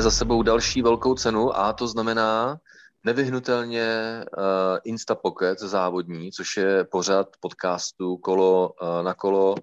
[0.00, 2.58] Za sebou další velkou cenu a to znamená
[3.04, 4.44] nevyhnutelně uh,
[4.84, 9.54] Instapocket závodní, což je pořad podcastu Kolo uh, na kolo.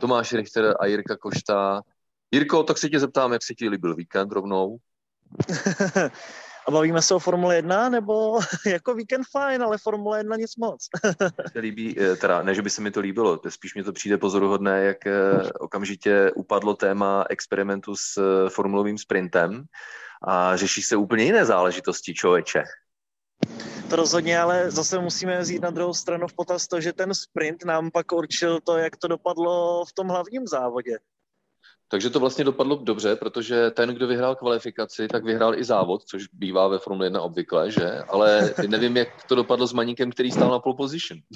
[0.00, 1.82] Tomáš Richter a Jirka Košta.
[2.30, 4.76] Jirko, tak se tě zeptám, jak se ti líbil víkend rovnou?
[6.66, 10.88] a bavíme se o Formule 1, nebo jako víkend fajn, ale Formule 1 nic moc.
[11.52, 14.18] se líbí, eh, teda ne, že by se mi to líbilo, spíš mi to přijde
[14.18, 19.64] pozoruhodné, jak eh, okamžitě upadlo téma experimentu s eh, formulovým sprintem
[20.24, 22.62] a řeší se úplně jiné záležitosti, člověče.
[23.90, 27.64] To rozhodně, ale zase musíme vzít na druhou stranu v potaz to, že ten sprint
[27.64, 30.98] nám pak určil to, jak to dopadlo v tom hlavním závodě.
[31.92, 36.26] Takže to vlastně dopadlo dobře, protože ten, kdo vyhrál kvalifikaci, tak vyhrál i závod, což
[36.32, 38.02] bývá ve Formule 1 obvykle, že?
[38.08, 41.20] Ale nevím, jak to dopadlo s Maníkem, který stál na pole position.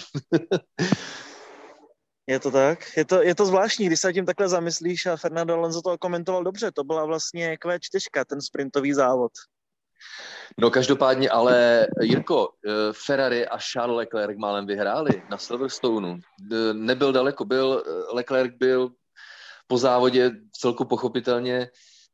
[2.28, 2.96] Je to tak?
[2.96, 6.44] Je to, je to zvláštní, když se tím takhle zamyslíš a Fernando Alonso to komentoval
[6.44, 6.72] dobře.
[6.72, 9.32] To byla vlastně Q4, ten sprintový závod.
[10.58, 16.18] No každopádně, ale Jirko, eh, Ferrari a Charles Leclerc málem vyhráli na Silverstone.
[16.72, 18.90] Nebyl daleko, byl, eh, Leclerc byl
[19.67, 21.70] po závodě celku pochopitelně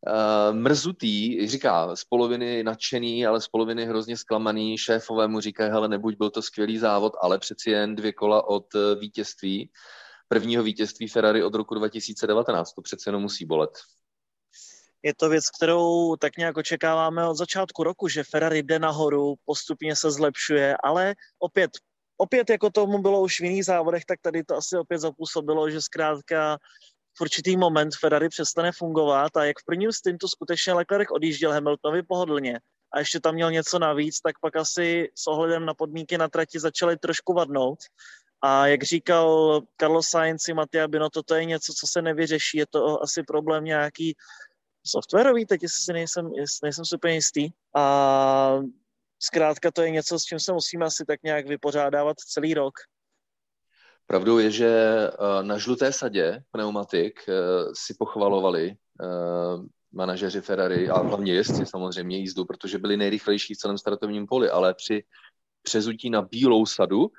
[0.06, 4.78] uh, mrzutý, říká z poloviny nadšený, ale z poloviny hrozně zklamaný.
[4.78, 8.74] Šéfové mu říkají, hele, nebuď byl to skvělý závod, ale přeci jen dvě kola od
[8.74, 9.70] uh, vítězství,
[10.28, 12.72] prvního vítězství Ferrari od roku 2019.
[12.72, 13.70] To přece jenom musí bolet.
[15.04, 19.96] Je to věc, kterou tak nějak očekáváme od začátku roku, že Ferrari jde nahoru, postupně
[19.96, 21.70] se zlepšuje, ale opět
[22.22, 25.82] opět jako tomu bylo už v jiných závodech, tak tady to asi opět zapůsobilo, že
[25.82, 26.58] zkrátka
[27.18, 32.02] v určitý moment Ferrari přestane fungovat a jak v prvním stintu skutečně Leclerc odjížděl Hamiltonovi
[32.02, 32.60] pohodlně
[32.92, 36.60] a ještě tam měl něco navíc, tak pak asi s ohledem na podmínky na trati
[36.60, 37.78] začaly trošku vadnout.
[38.42, 42.66] A jak říkal Carlos Sainz i Mattia Binotto, to je něco, co se nevyřeší, je
[42.70, 44.16] to asi problém nějaký
[44.86, 46.30] softwarový, teď jestli si nejsem,
[46.62, 47.50] nejsem si úplně jistý.
[47.76, 48.58] A
[49.22, 52.74] zkrátka to je něco, s čím se musíme asi tak nějak vypořádávat celý rok.
[54.06, 57.32] Pravdou je, že eh, na žluté sadě pneumatik eh,
[57.74, 59.06] si pochvalovali eh,
[59.92, 64.74] manažeři Ferrari a hlavně jezdci samozřejmě jízdu, protože byli nejrychlejší v celém startovním poli, ale
[64.74, 65.04] při
[65.62, 67.10] přezutí na bílou sadu,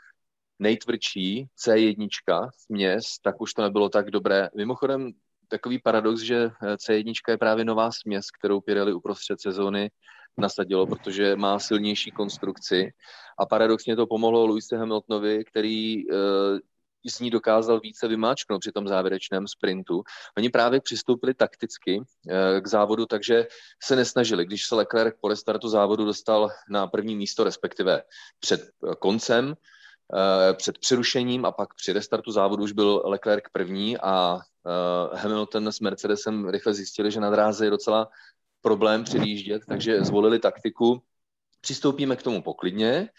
[0.59, 4.49] nejtvrdší C1 směs, tak už to nebylo tak dobré.
[4.55, 5.11] Mimochodem,
[5.47, 9.91] takový paradox, že C1 je právě nová směs, kterou Pirelli uprostřed sezóny
[10.37, 12.91] nasadilo, protože má silnější konstrukci
[13.39, 16.03] a paradoxně to pomohlo Louise Hamiltonovi, který
[17.09, 20.03] z ní dokázal více vymáčknout při tom závěrečném sprintu.
[20.37, 23.47] Oni právě přistoupili takticky eh, k závodu, takže
[23.83, 24.45] se nesnažili.
[24.45, 28.03] Když se Leclerc po restartu závodu dostal na první místo, respektive
[28.39, 29.53] před eh, koncem,
[30.13, 34.39] eh, před přerušením a pak při restartu závodu už byl Leclerc první a
[35.13, 38.09] Hamilton s Mercedesem rychle zjistili, že na dráze je docela
[38.61, 41.01] problém předjíždět, takže zvolili taktiku.
[41.61, 43.09] Přistoupíme k tomu poklidně,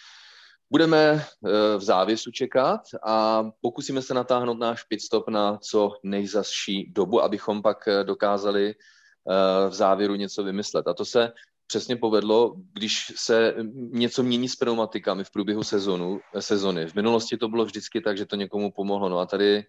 [0.75, 7.23] Budeme eh, v závěsu čekat a pokusíme se natáhnout náš pitstop na co nejzasší dobu,
[7.23, 10.89] abychom pak eh, dokázali eh, v závěru něco vymyslet.
[10.89, 11.33] A to se
[11.67, 16.87] přesně povedlo, když se něco mění s pneumatikami v průběhu sezonu, sezony.
[16.87, 19.09] V minulosti to bylo vždycky tak, že to někomu pomohlo.
[19.09, 19.65] No a tady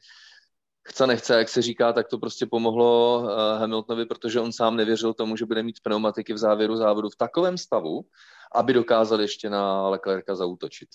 [0.88, 3.20] chce nechce, jak se říká, tak to prostě pomohlo
[3.60, 7.58] Hamiltonovi, protože on sám nevěřil tomu, že bude mít pneumatiky v závěru závodu v takovém
[7.58, 8.06] stavu,
[8.56, 10.90] aby dokázal ještě na Leclerca zautočit.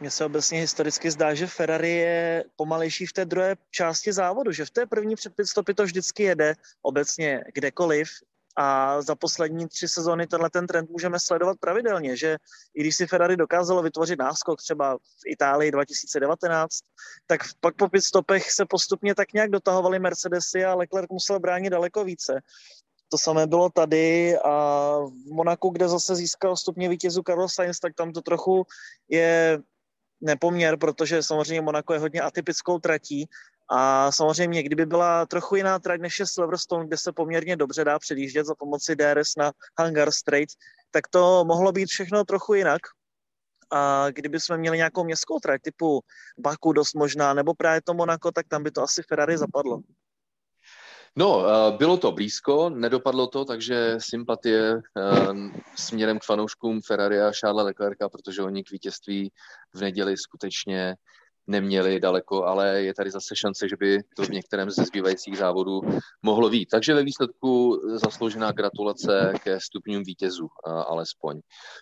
[0.00, 4.64] Mně se obecně historicky zdá, že Ferrari je pomalejší v té druhé části závodu, že
[4.64, 8.08] v té první před pitstopy to vždycky jede obecně kdekoliv
[8.60, 12.36] a za poslední tři sezóny tenhle ten trend můžeme sledovat pravidelně, že
[12.74, 16.78] i když si Ferrari dokázalo vytvořit náskok třeba v Itálii 2019,
[17.26, 22.04] tak pak po pitstopech se postupně tak nějak dotahovali Mercedesy a Leclerc musel bránit daleko
[22.04, 22.40] více.
[23.08, 24.94] To samé bylo tady a
[25.26, 28.66] v Monaku, kde zase získal stupně vítězu Carlos Sainz, tak tam to trochu
[29.08, 29.58] je
[30.20, 33.28] nepoměr, protože samozřejmě Monako je hodně atypickou tratí
[33.70, 37.98] a samozřejmě, kdyby byla trochu jiná trať než je Silverstone, kde se poměrně dobře dá
[37.98, 40.50] předjíždět za pomoci DRS na Hangar Straight,
[40.90, 42.80] tak to mohlo být všechno trochu jinak.
[43.72, 46.00] A kdyby jsme měli nějakou městskou trať typu
[46.38, 49.80] Baku dost možná, nebo právě to Monako, tak tam by to asi Ferrari zapadlo.
[51.16, 55.34] No, eh, bylo to blízko, nedopadlo to, takže sympatie eh,
[55.76, 59.32] směrem k fanouškům Ferrari a Charlesa Leclerca, protože oni k vítězství
[59.74, 60.94] v neděli skutečně
[61.48, 65.80] neměli daleko, ale je tady zase šance, že by to v některém ze zbývajících závodů
[66.22, 66.66] mohlo být.
[66.66, 71.40] Takže ve výsledku zasloužená gratulace ke stupňům vítězů, alespoň.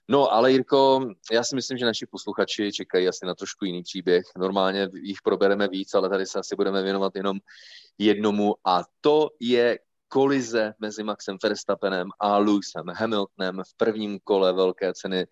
[0.08, 4.24] No, ale Jirko, já si myslím, že naši posluchači čekají asi na trošku jiný příběh.
[4.38, 7.38] Normálně jich probereme víc, ale tady se asi budeme věnovat jenom
[7.98, 9.78] jednomu a to je
[10.08, 15.26] kolize mezi Maxem Verstappenem a Lewisem Hamiltonem v prvním kole velké ceny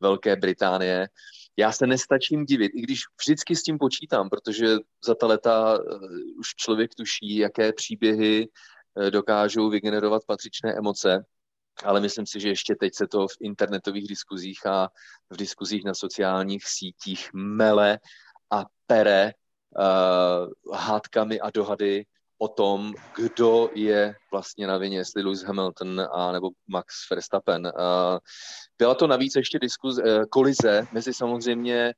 [0.00, 1.08] Velké Británie.
[1.56, 6.08] Já se nestačím divit, i když vždycky s tím počítám, protože za ta leta uh,
[6.38, 8.48] už člověk tuší, jaké příběhy
[8.94, 11.24] uh, dokážou vygenerovat patřičné emoce
[11.84, 14.88] ale myslím si, že ještě teď se to v internetových diskuzích a
[15.30, 17.98] v diskuzích na sociálních sítích mele
[18.50, 19.32] a pere
[19.78, 22.04] uh, hádkami a dohady
[22.38, 27.72] o tom, kdo je vlastně na vině, jestli Lewis Hamilton a nebo Max Verstappen.
[28.78, 31.94] Byla to navíc ještě diskuze, uh, kolize mezi samozřejmě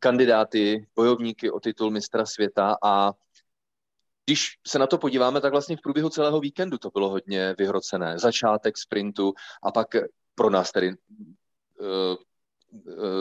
[0.00, 3.12] kandidáty, bojovníky o titul mistra světa a
[4.26, 8.18] když se na to podíváme, tak vlastně v průběhu celého víkendu to bylo hodně vyhrocené.
[8.18, 9.88] Začátek sprintu a pak
[10.34, 12.16] pro nás tedy uh,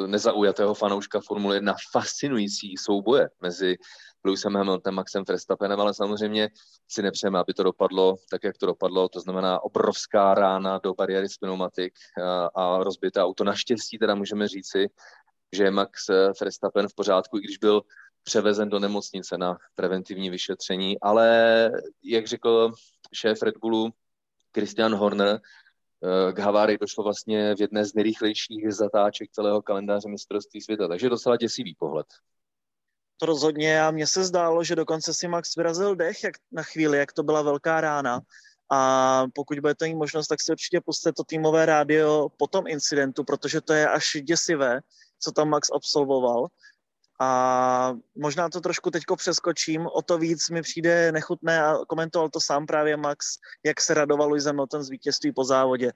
[0.07, 3.77] nezaujatého fanouška Formule 1 fascinující souboje mezi
[4.25, 6.49] Lewisem Hamiltonem, Maxem Verstappenem, ale samozřejmě
[6.87, 9.09] si nepřejeme, aby to dopadlo tak, jak to dopadlo.
[9.09, 13.43] To znamená obrovská rána do bariéry s pneumatik a, a rozbité auto.
[13.43, 14.89] Naštěstí teda můžeme říci,
[15.51, 16.07] že je Max
[16.41, 17.81] Verstappen v pořádku, i když byl
[18.23, 21.71] převezen do nemocnice na preventivní vyšetření, ale
[22.03, 22.71] jak řekl
[23.13, 23.93] šéf Red Bullu
[24.53, 25.39] Christian Horner, eh,
[26.33, 31.37] k havárii došlo vlastně v jedné z nejrychlejších zatáček celého kalendáře mistrovství světa, takže docela
[31.37, 32.07] děsivý pohled.
[33.17, 36.97] To rozhodně a mně se zdálo, že dokonce si Max vyrazil dech jak na chvíli,
[36.97, 38.19] jak to byla velká rána.
[38.71, 43.23] A pokud budete mít možnost, tak si určitě pustíte to týmové rádio po tom incidentu,
[43.23, 44.79] protože to je až děsivé,
[45.19, 46.47] co tam Max absolvoval.
[47.19, 52.41] A možná to trošku teďko přeskočím, o to víc mi přijde nechutné a komentoval to
[52.41, 55.91] sám právě Max, jak se radoval Lewis Hamilton z vítězství po závodě.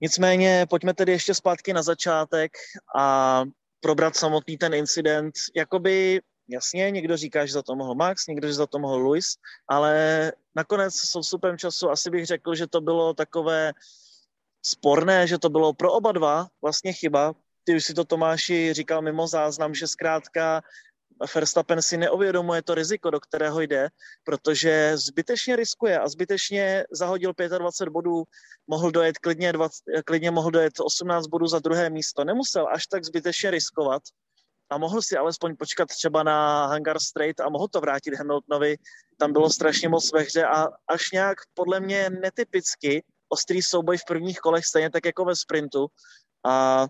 [0.00, 2.52] Nicméně pojďme tedy ještě zpátky na začátek
[2.96, 3.44] a
[3.80, 5.34] probrat samotný ten incident.
[5.56, 9.36] Jakoby, jasně, někdo říká, že za to mohl Max, někdo, že za to mohl Lewis,
[9.68, 13.72] ale nakonec s vstupem času asi bych řekl, že to bylo takové
[14.62, 19.02] sporné, že to bylo pro oba dva vlastně chyba, ty už si to Tomáši říkal
[19.02, 20.62] mimo záznam, že zkrátka
[21.34, 23.88] Verstappen si neuvědomuje to riziko, do kterého jde,
[24.24, 28.24] protože zbytečně riskuje a zbytečně zahodil 25 bodů,
[28.66, 32.24] mohl dojet klidně, 20, klidně mohl dojet 18 bodů za druhé místo.
[32.24, 34.02] Nemusel až tak zbytečně riskovat
[34.70, 38.76] a mohl si alespoň počkat třeba na Hangar Straight a mohl to vrátit Hamiltonovi.
[39.16, 44.04] Tam bylo strašně moc ve hře a až nějak podle mě netypicky ostrý souboj v
[44.06, 45.86] prvních kolech, stejně tak jako ve sprintu.
[46.46, 46.86] A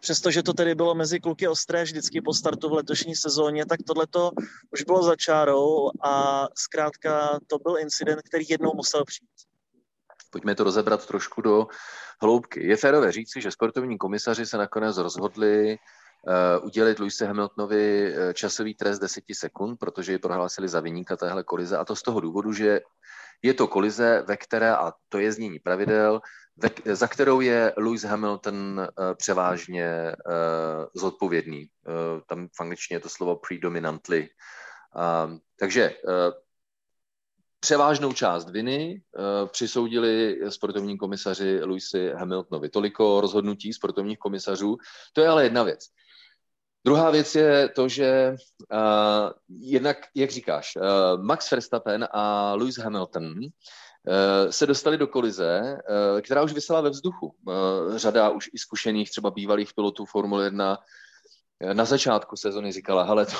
[0.00, 4.06] Přestože to tedy bylo mezi kluky ostré vždycky po startu v letošní sezóně, tak tohle
[4.06, 4.30] to
[4.70, 9.30] už bylo za čárou a zkrátka to byl incident, který jednou musel přijít.
[10.30, 11.66] Pojďme to rozebrat trošku do
[12.22, 12.66] hloubky.
[12.66, 18.74] Je férové říci, že sportovní komisaři se nakonec rozhodli uh, udělit Luise Hamiltonovi eh, časový
[18.74, 22.52] trest 10 sekund, protože ji prohlásili za vyníka téhle kolize a to z toho důvodu,
[22.52, 22.80] že
[23.42, 26.20] je to kolize, ve které, a to je znění pravidel,
[26.84, 31.66] za kterou je Lewis Hamilton uh, převážně uh, zodpovědný.
[32.26, 34.28] Tam v angličtině je to slovo predominantly.
[34.96, 35.94] Uh, takže
[37.60, 39.02] převážnou část viny
[39.46, 42.68] přisoudili sportovní komisaři Louisi Hamiltonovi.
[42.68, 44.76] Toliko rozhodnutí sportovních komisařů.
[45.12, 45.80] To je ale jedna věc.
[46.84, 48.34] Druhá věc je to, že
[49.48, 50.78] jednak, jak říkáš,
[51.22, 53.89] Max Verstappen a Lewis Hamilton Eh,
[54.50, 55.78] se dostali do kolize,
[56.18, 57.34] eh, která už vysela ve vzduchu.
[57.48, 60.78] Eh, řada už i zkušených třeba bývalých pilotů Formule 1
[61.72, 63.36] na začátku sezony říkala, hele, to,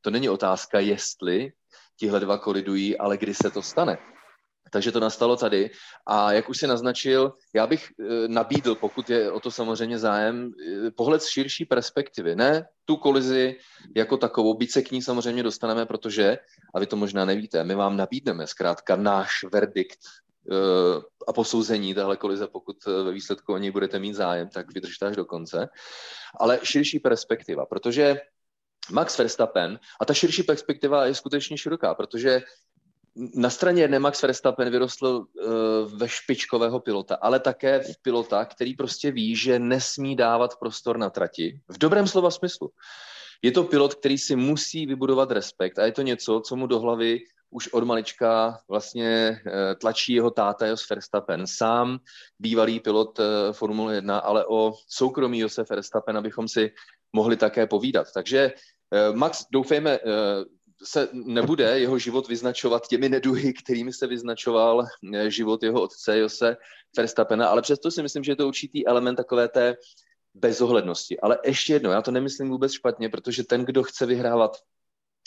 [0.00, 1.52] to není otázka, jestli
[1.96, 3.98] tihle dva kolidují, ale kdy se to stane.
[4.72, 5.70] Takže to nastalo tady.
[6.06, 10.52] A jak už si naznačil, já bych eh, nabídl, pokud je o to samozřejmě zájem,
[10.86, 12.36] eh, pohled z širší perspektivy.
[12.36, 13.56] Ne tu kolizi
[13.96, 16.38] jako takovou, byť se k ní samozřejmě dostaneme, protože,
[16.74, 19.98] a vy to možná nevíte, my vám nabídneme zkrátka náš verdikt
[20.50, 25.06] eh, a posouzení téhle kolize, pokud ve výsledku o něj budete mít zájem, tak vydržte
[25.06, 25.68] až do konce.
[26.40, 28.16] Ale širší perspektiva, protože
[28.90, 32.42] Max Verstappen, a ta širší perspektiva je skutečně široká, protože
[33.16, 38.74] na straně jedné Max Verstappen vyrostl uh, ve špičkového pilota, ale také v pilota, který
[38.74, 41.60] prostě ví, že nesmí dávat prostor na trati.
[41.68, 42.70] V dobrém slova smyslu.
[43.42, 46.80] Je to pilot, který si musí vybudovat respekt a je to něco, co mu do
[46.80, 51.46] hlavy už od malička vlastně uh, tlačí jeho táta Jos Verstappen.
[51.46, 51.98] Sám
[52.38, 56.72] bývalý pilot uh, Formule 1, ale o soukromí Jose Verstappen, abychom si
[57.12, 58.06] mohli také povídat.
[58.14, 58.52] Takže
[59.14, 59.98] Max, doufejme,
[60.84, 66.56] se nebude jeho život vyznačovat těmi neduhy, kterými se vyznačoval eh, život jeho otce Jose
[66.96, 69.76] Verstappena, ale přesto si myslím, že je to určitý element takové té
[70.34, 71.20] bezohlednosti.
[71.20, 74.56] Ale ještě jedno, já to nemyslím vůbec špatně, protože ten, kdo chce vyhrávat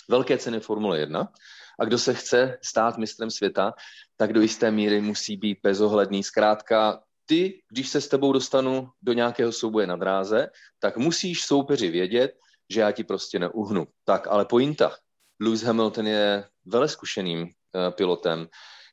[0.09, 1.31] velké ceny Formule 1
[1.79, 3.73] A kdo se chce stát mistrem světa,
[4.17, 6.23] tak do jisté míry musí být bezohledný.
[6.23, 11.89] Zkrátka, ty, když se s tebou dostanu do nějakého souboje na dráze, tak musíš soupeři
[11.89, 12.31] vědět,
[12.69, 13.87] že já ti prostě neuhnu.
[14.03, 14.95] Tak, ale pointa.
[15.39, 17.49] Lewis Hamilton je veleskušeným uh,
[17.89, 18.47] pilotem,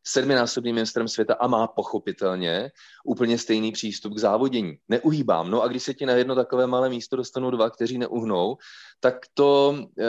[0.07, 2.71] sedminásobným mistrem světa a má pochopitelně
[3.05, 4.77] úplně stejný přístup k závodění.
[4.89, 5.51] Neuhýbám.
[5.51, 8.57] No a když se ti na jedno takové malé místo dostanou dva, kteří neuhnou,
[9.01, 10.05] tak to e,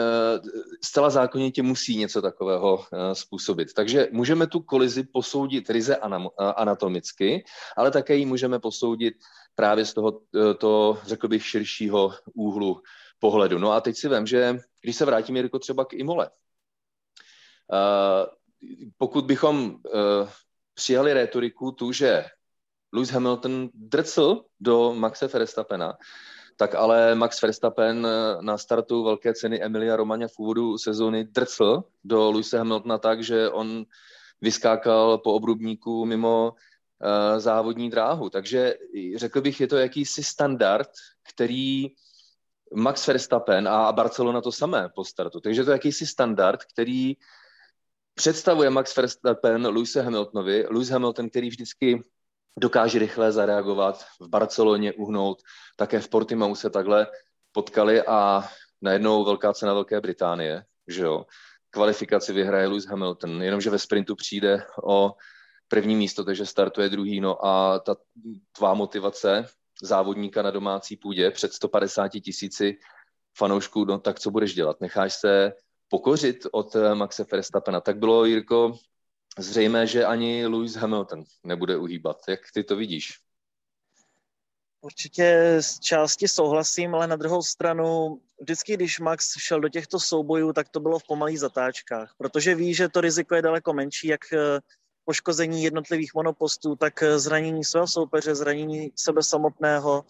[0.84, 3.74] zcela zákonitě musí něco takového e, způsobit.
[3.74, 5.96] Takže můžeme tu kolizi posoudit ryze
[6.56, 7.44] anatomicky,
[7.76, 9.14] ale také ji můžeme posoudit
[9.54, 10.20] právě z toho,
[10.58, 12.82] to, řekl bych, širšího úhlu
[13.18, 13.58] pohledu.
[13.58, 16.30] No a teď si vím, že když se vrátím, Jirko, třeba k Imole,
[17.72, 18.26] uh,
[18.98, 20.28] pokud bychom uh,
[20.74, 22.24] přijali retoriku tu, že
[22.92, 25.98] Lewis Hamilton drcl do Maxe Verstappena,
[26.56, 28.06] tak ale Max Verstappen
[28.40, 33.50] na startu velké ceny Emilia Romagna v úvodu sezóny drcl do Lewisa Hamiltona tak, že
[33.50, 33.84] on
[34.40, 38.30] vyskákal po obrubníku mimo uh, závodní dráhu.
[38.30, 38.74] Takže
[39.16, 40.88] řekl bych, je to jakýsi standard,
[41.34, 41.88] který
[42.74, 45.40] Max Verstappen a Barcelona to samé po startu.
[45.40, 47.14] Takže to je jakýsi standard, který
[48.14, 50.66] představuje Max Verstappen Lewise Hamiltonovi.
[50.70, 52.02] Lewis Hamilton, který vždycky
[52.58, 55.42] dokáže rychle zareagovat, v Barceloně uhnout,
[55.76, 57.06] také v Portimau se takhle
[57.52, 58.48] potkali a
[58.82, 61.26] najednou velká cena Velké Británie, že jo.
[61.70, 65.12] Kvalifikaci vyhraje Lewis Hamilton, jenomže ve sprintu přijde o
[65.68, 67.96] první místo, takže startuje druhý, no a ta
[68.52, 69.46] tvá motivace
[69.84, 72.78] závodníka na domácí půdě před 150 tisíci
[73.36, 74.80] fanoušků, no tak co budeš dělat?
[74.80, 75.52] Necháš se
[75.88, 77.80] pokořit od eh, Maxe Verstappena.
[77.80, 78.78] Tak bylo, Jirko,
[79.38, 82.16] zřejmé, že ani Lewis Hamilton nebude uhýbat.
[82.28, 83.18] Jak ty to vidíš?
[84.80, 90.52] Určitě z části souhlasím, ale na druhou stranu, vždycky, když Max šel do těchto soubojů,
[90.52, 94.20] tak to bylo v pomalých zatáčkách, protože ví, že to riziko je daleko menší, jak
[94.32, 94.60] eh,
[95.04, 100.04] poškození jednotlivých monopostů, tak eh, zranění svého soupeře, zranění sebe samotného.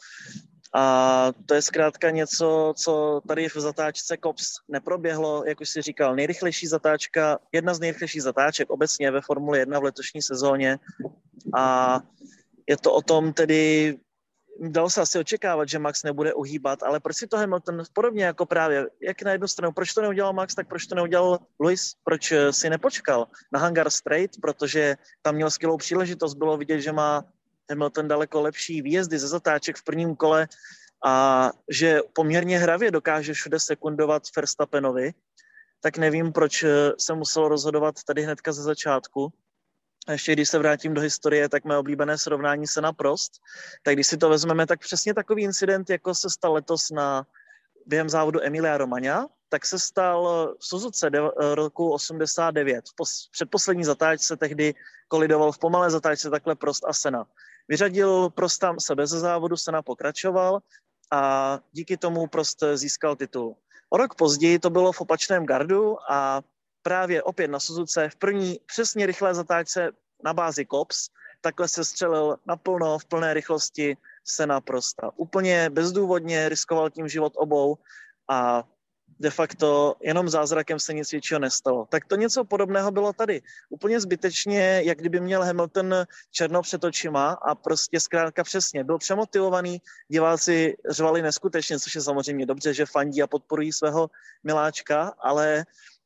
[0.76, 6.16] A to je zkrátka něco, co tady v zatáčce COPS neproběhlo, jak už si říkal,
[6.16, 10.78] nejrychlejší zatáčka, jedna z nejrychlejších zatáček obecně ve Formule 1 v letošní sezóně.
[11.54, 12.00] A
[12.68, 13.96] je to o tom tedy
[14.60, 18.46] dalo se asi očekávat, že Max nebude uhýbat, ale proč si to Hamilton podobně jako
[18.46, 22.32] právě, jak na jednu stranu, proč to neudělal Max, tak proč to neudělal Lewis, proč
[22.32, 27.24] eh, si nepočkal na Hangar Straight, protože tam měl skvělou příležitost, bylo vidět, že má
[27.70, 30.48] Hamilton daleko lepší výjezdy ze zatáček v prvním kole
[31.04, 35.12] a že poměrně hravě dokáže všude sekundovat Verstappenovi,
[35.80, 39.32] tak nevím, proč eh, se muselo rozhodovat tady hnedka ze začátku.
[40.06, 43.32] A ještě když se vrátím do historie, tak mé oblíbené srovnání se naprost.
[43.82, 47.26] Tak když si to vezmeme, tak přesně takový incident, jako se stal letos na
[47.86, 51.20] během závodu Emilia Romagna, tak se stal v Suzuce de,
[51.54, 52.88] roku 89.
[52.88, 54.74] V pos, předposlední zatáčce tehdy
[55.08, 57.26] kolidoval v pomalé zatáčce takhle Prost a Sena.
[57.68, 60.58] Vyřadil Prost tam sebe ze závodu, Sena pokračoval
[61.12, 63.56] a díky tomu Prost získal titul.
[63.90, 66.42] O rok později to bylo v opačném gardu a
[66.84, 69.90] právě opět na Suzuce v první přesně rychlé zatáčce
[70.24, 71.08] na bázi COPS,
[71.40, 75.10] takhle se střelil naplno v plné rychlosti se naprosta.
[75.16, 77.78] Úplně bezdůvodně riskoval tím život obou
[78.28, 78.64] a
[79.20, 81.86] de facto jenom zázrakem se nic většího nestalo.
[81.90, 83.42] Tak to něco podobného bylo tady.
[83.68, 85.94] Úplně zbytečně, jak kdyby měl Hamilton
[86.30, 88.84] černo před očima a prostě zkrátka přesně.
[88.84, 94.10] Byl přemotivovaný, diváci řvali neskutečně, což je samozřejmě dobře, že fandí a podporují svého
[94.44, 95.64] miláčka, ale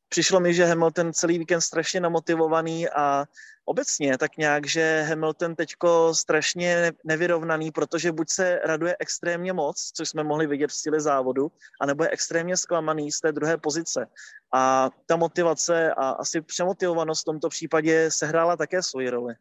[0.08, 3.24] přišlo mi, že Hamilton celý víkend strašně namotivovaný a
[3.64, 10.08] obecně tak nějak, že Hamilton teďko strašně nevyrovnaný, protože buď se raduje extrémně moc, což
[10.08, 14.06] jsme mohli vidět v stile závodu, anebo je extrémně zklamaný z té druhé pozice.
[14.54, 19.34] A ta motivace a asi přemotivovanost v tomto případě sehrála také svoji roli.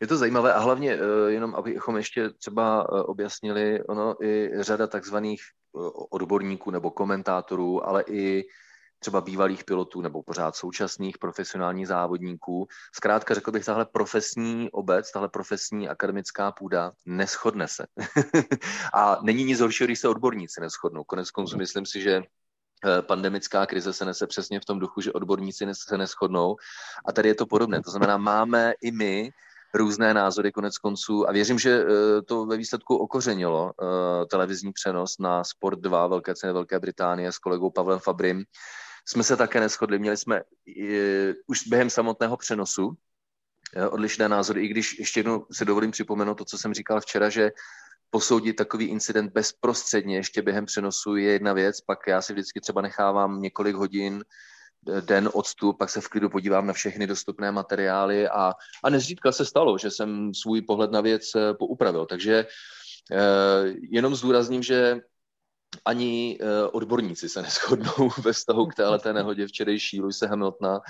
[0.00, 4.86] Je to zajímavé a hlavně eh, jenom, abychom ještě třeba eh, objasnili, ono i řada
[4.86, 5.78] takzvaných eh,
[6.10, 8.44] odborníků nebo komentátorů, ale i
[8.98, 12.66] třeba bývalých pilotů nebo pořád současných profesionálních závodníků.
[12.94, 17.86] Zkrátka řekl bych, tahle profesní obec, tahle profesní akademická půda neschodne se.
[18.94, 21.04] a není nic horšího, když se odborníci neschodnou.
[21.04, 25.12] Konec konců myslím si, že eh, pandemická krize se nese přesně v tom duchu, že
[25.12, 26.56] odborníci se neschodnou.
[27.06, 27.82] A tady je to podobné.
[27.82, 29.30] To znamená, máme i my
[29.74, 35.18] různé názory konec konců a věřím, že eh, to ve výsledku okořenilo eh, televizní přenos
[35.18, 38.44] na Sport 2 Velké ceny Velké Británie s kolegou Pavlem Fabrim,
[39.08, 39.98] jsme se také neschodli.
[39.98, 40.42] Měli jsme e,
[41.46, 42.92] už během samotného přenosu
[43.74, 47.28] e, odlišné názory, i když ještě jednou si dovolím připomenout to, co jsem říkal včera,
[47.28, 47.50] že
[48.10, 52.82] posoudit takový incident bezprostředně ještě během přenosu je jedna věc, pak já si vždycky třeba
[52.82, 54.24] nechávám několik hodin
[55.00, 58.52] den odstup, pak se v klidu podívám na všechny dostupné materiály a,
[58.84, 62.06] a nezřídka se stalo, že jsem svůj pohled na věc eh, poupravil.
[62.06, 62.46] Takže
[63.12, 65.00] eh, jenom zdůrazním, že
[65.84, 66.38] ani
[66.72, 70.80] odborníci se neschodnou ve vztahu k této nehodě včerejší Luise Hamiltona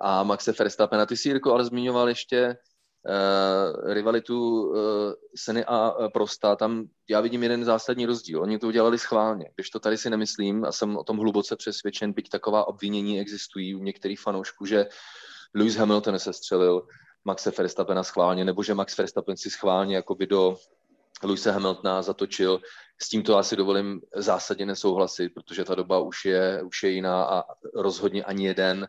[0.00, 1.06] a Maxe Verstappena.
[1.06, 2.56] Ty si, Jirko, ale zmiňoval ještě
[3.08, 4.76] uh, rivalitu uh,
[5.36, 8.42] Seny a Prosta, tam já vidím jeden zásadní rozdíl.
[8.42, 12.12] Oni to udělali schválně, když to tady si nemyslím a jsem o tom hluboce přesvědčen,
[12.12, 14.86] byť taková obvinění existují u některých fanoušků, že
[15.54, 16.86] Lewis Hamilton se střelil
[17.24, 20.56] Maxe Verstappena schválně, nebo že Max Verstappen si schválně jakoby do
[21.24, 22.60] Luise Hamiltona zatočil.
[23.02, 27.44] S tímto asi dovolím zásadně nesouhlasit, protože ta doba už je, už je jiná a
[27.74, 28.88] rozhodně ani jeden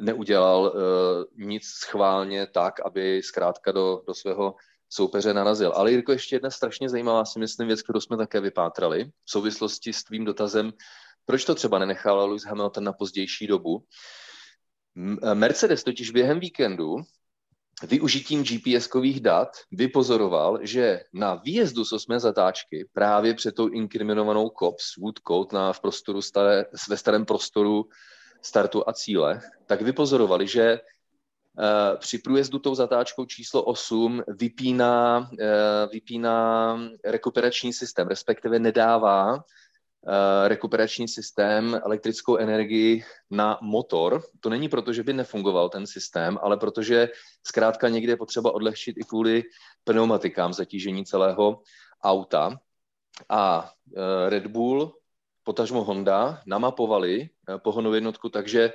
[0.00, 4.54] neudělal uh, nic schválně tak, aby zkrátka do, do svého
[4.88, 5.72] soupeře narazil.
[5.72, 9.92] Ale Jirko, ještě jedna strašně zajímavá, si myslím, věc, kterou jsme také vypátrali v souvislosti
[9.92, 10.72] s tvým dotazem,
[11.24, 13.84] proč to třeba nenechal Lewis Hamilton na pozdější dobu.
[15.22, 16.96] Eh, Mercedes totiž během víkendu
[17.82, 24.96] využitím GPS-kových dat vypozoroval, že na výjezdu z osmé zatáčky právě před tou inkriminovanou COPS,
[24.96, 27.88] Wood Code na, v prostoru staré, ve starém prostoru
[28.42, 30.80] startu a cíle, tak vypozorovali, že eh,
[31.96, 39.44] při průjezdu tou zatáčkou číslo 8 vypíná, eh, vypíná rekuperační systém, respektive nedává
[40.46, 44.22] rekuperační systém elektrickou energii na motor.
[44.40, 47.08] To není proto, že by nefungoval ten systém, ale protože
[47.46, 49.42] zkrátka někde je potřeba odlehčit i kvůli
[49.84, 51.60] pneumatikám zatížení celého
[52.02, 52.58] auta.
[53.28, 53.70] A
[54.28, 54.92] Red Bull
[55.46, 58.72] potažmo Honda namapovali eh, pohonovou jednotku takže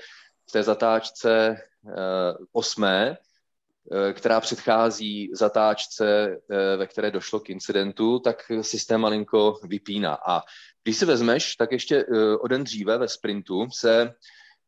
[0.49, 6.37] v té zatáčce eh, osmé, eh, která předchází zatáčce,
[6.77, 10.17] ve které došlo k incidentu, tak systém malinko vypíná.
[10.27, 10.41] A
[10.83, 12.05] když si vezmeš, tak ještě
[12.39, 14.13] o den dříve ve sprintu se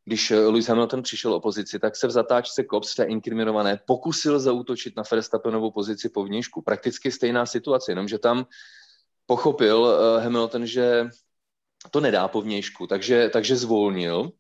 [0.06, 4.98] když Lewis Hamilton přišel o pozici, tak se v zatáčce Kops, té inkriminované, pokusil zautočit
[4.98, 6.62] na Verstappenovou pozici po vnějšku.
[6.62, 8.46] Prakticky stejná situace, jenomže tam
[9.26, 11.10] pochopil Hamilton, že
[11.92, 14.32] to nedá po vnějšku, takže, takže zvolnil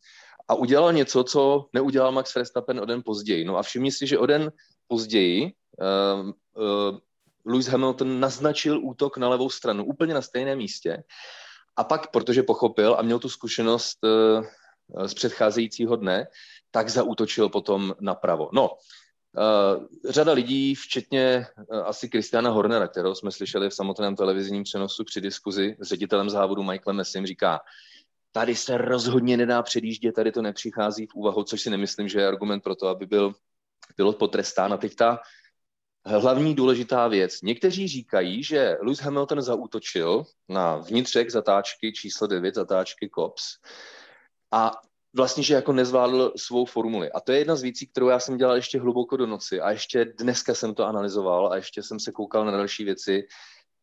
[0.48, 3.46] a udělal něco, co neudělal Max Verstappen o den později.
[3.46, 4.52] No a všimni si, že o den
[4.88, 6.98] později uh, uh,
[7.46, 11.04] Lewis Hamilton naznačil útok na levou stranu, úplně na stejném místě.
[11.76, 16.28] A pak, protože pochopil a měl tu zkušenost uh, z předcházejícího dne,
[16.72, 18.50] tak zaútočil potom napravo.
[18.54, 18.70] No,
[19.38, 21.46] Uh, řada lidí, včetně
[21.86, 26.64] asi Kristiana Hornera, kterého jsme slyšeli v samotném televizním přenosu při diskuzi s ředitelem závodu
[26.64, 27.60] Michaelem Messim, říká,
[28.32, 32.28] tady se rozhodně nedá předjíždět, tady to nepřichází v úvahu, což si nemyslím, že je
[32.28, 33.34] argument pro to, aby byl
[33.96, 34.74] pilot potrestán.
[34.74, 35.20] A teď ta
[36.06, 37.42] hlavní důležitá věc.
[37.42, 43.44] Někteří říkají, že Lewis Hamilton zaútočil na vnitřek zatáčky číslo 9, zatáčky COPS,
[44.52, 44.72] a
[45.16, 47.12] vlastně, že jako nezvládl svou formuli.
[47.12, 49.72] A to je jedna z věcí, kterou já jsem dělal ještě hluboko do noci a
[49.72, 53.28] ještě dneska jsem to analyzoval a ještě jsem se koukal na další věci.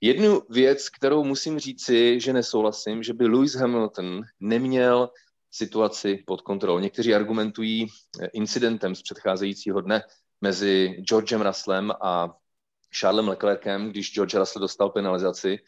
[0.01, 5.11] Jednu věc, kterou musím říci, že nesouhlasím, že by Lewis Hamilton neměl
[5.51, 6.79] situaci pod kontrolou.
[6.79, 7.87] Někteří argumentují
[8.33, 10.03] incidentem z předcházejícího dne
[10.41, 12.35] mezi Georgem Russellem a
[13.01, 15.59] Charlesem Leclercem, když George Russell dostal penalizaci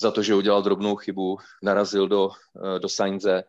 [0.00, 2.30] za to, že udělal drobnou chybu, narazil do,
[2.78, 3.44] do Sainze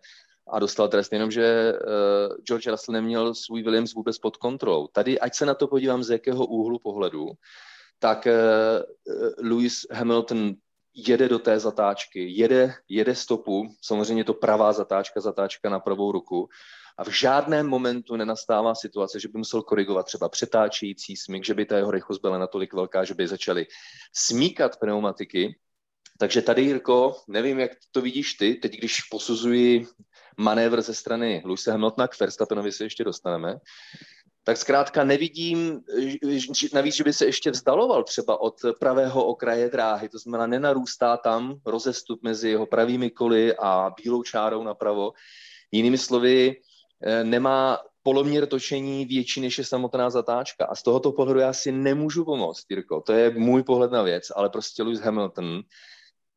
[0.48, 4.88] a dostal trest, jenomže uh, George Russell neměl svůj Williams vůbec pod kontrolou.
[4.88, 7.32] Tady, ať se na to podívám z jakého úhlu pohledu,
[8.00, 10.54] tak uh, Lewis Hamilton
[10.94, 16.50] jede do té zatáčky, jede, jede stopu, samozřejmě to pravá zatáčka, zatáčka na pravou ruku
[16.98, 21.66] a v žádném momentu nenastává situace, že by musel korigovat třeba přetáčející smyk, že by
[21.66, 23.66] ta jeho rychlost byla natolik velká, že by začaly
[24.14, 25.56] smíkat pneumatiky.
[26.20, 29.88] Takže tady, Jirko, nevím, jak to vidíš ty, teď když posuzuji
[30.38, 33.56] manévr ze strany Luise Hamiltona k Verstappenovi se ještě dostaneme,
[34.44, 35.82] tak zkrátka nevidím,
[36.74, 41.56] navíc, že by se ještě vzdaloval třeba od pravého okraje dráhy, to znamená nenarůstá tam
[41.66, 45.12] rozestup mezi jeho pravými koly a bílou čárou napravo.
[45.72, 46.56] Jinými slovy,
[47.24, 50.66] nemá poloměr točení větší než je samotná zatáčka.
[50.66, 53.02] A z tohoto pohledu já si nemůžu pomoct, Jirko.
[53.02, 55.62] To je můj pohled na věc, ale prostě Lewis Hamilton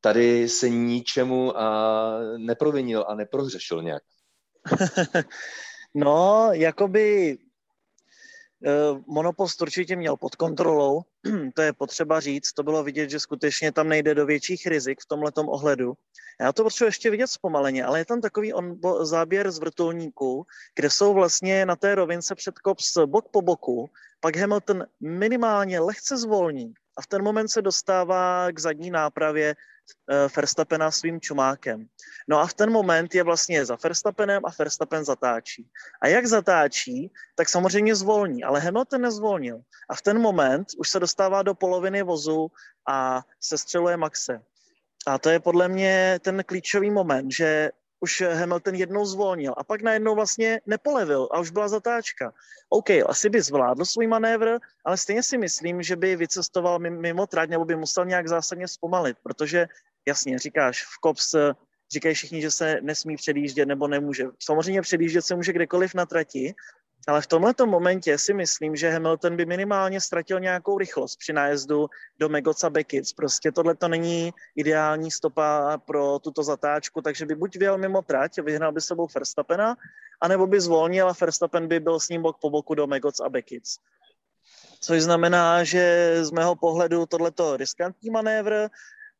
[0.00, 4.02] tady se ničemu a neprovinil a neprohřešil nějak.
[5.94, 7.49] no, jakoby eh,
[9.06, 11.02] monopost určitě měl pod kontrolou,
[11.54, 15.06] to je potřeba říct, to bylo vidět, že skutečně tam nejde do větších rizik v
[15.06, 15.94] tomhletom ohledu.
[16.40, 20.46] Já to potřebuji ještě vidět zpomaleně, ale je tam takový on, bo, záběr z vrtulníků,
[20.74, 26.16] kde jsou vlastně na té rovince před kops bok po boku, pak Hamilton minimálně lehce
[26.16, 29.56] zvolní a v ten moment se dostává k zadní nápravě
[30.36, 31.86] Verstappena svým čumákem.
[32.28, 35.68] No a v ten moment je vlastně za Verstappenem a Verstappen zatáčí.
[36.02, 39.60] A jak zatáčí, tak samozřejmě zvolní, ale Hamilton nezvolnil.
[39.90, 42.48] A v ten moment už se dostává do poloviny vozu
[42.88, 44.40] a sestřeluje Maxe.
[45.06, 49.82] A to je podle mě ten klíčový moment, že už Hamilton jednou zvolnil a pak
[49.82, 52.32] najednou vlastně nepolevil a už byla zatáčka.
[52.68, 57.50] OK, asi by zvládl svůj manévr, ale stejně si myslím, že by vycestoval mimo trať
[57.50, 59.66] nebo by musel nějak zásadně zpomalit, protože
[60.08, 61.34] jasně, říkáš, v COPS
[61.92, 64.24] říkají všichni, že se nesmí předjíždět nebo nemůže.
[64.42, 66.54] Samozřejmě předjíždět se může kdekoliv na trati,
[67.08, 71.86] ale v tomto momentě si myslím, že Hamilton by minimálně ztratil nějakou rychlost při nájezdu
[72.18, 73.14] do Megoca Beckett.
[73.16, 78.38] Prostě tohle to není ideální stopa pro tuto zatáčku, takže by buď vyjel mimo trať,
[78.38, 79.76] vyhnal by sebou Verstappena,
[80.20, 83.28] anebo by zvolnil a Verstappen by byl s ním bok po boku do Megoc a
[83.28, 83.64] Beckett.
[84.80, 88.68] Což znamená, že z mého pohledu tohleto riskantní manévr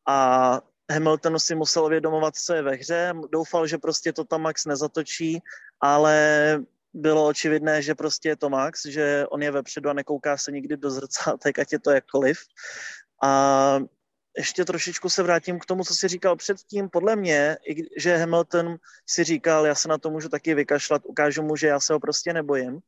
[0.07, 0.59] a
[0.91, 3.13] Hamilton si musel vědomovat, co je ve hře.
[3.31, 5.41] Doufal, že prostě to tam Max nezatočí,
[5.81, 6.59] ale
[6.93, 10.77] bylo očividné, že prostě je to Max, že on je vepředu a nekouká se nikdy
[10.77, 12.37] do zrcátek, ať je to jakkoliv.
[13.23, 13.79] A
[14.37, 16.89] ještě trošičku se vrátím k tomu, co jsi říkal předtím.
[16.89, 17.57] Podle mě,
[17.97, 18.75] že Hamilton
[19.09, 21.99] si říkal, já se na to můžu taky vykašlat, ukážu mu, že já se ho
[21.99, 22.79] prostě nebojím.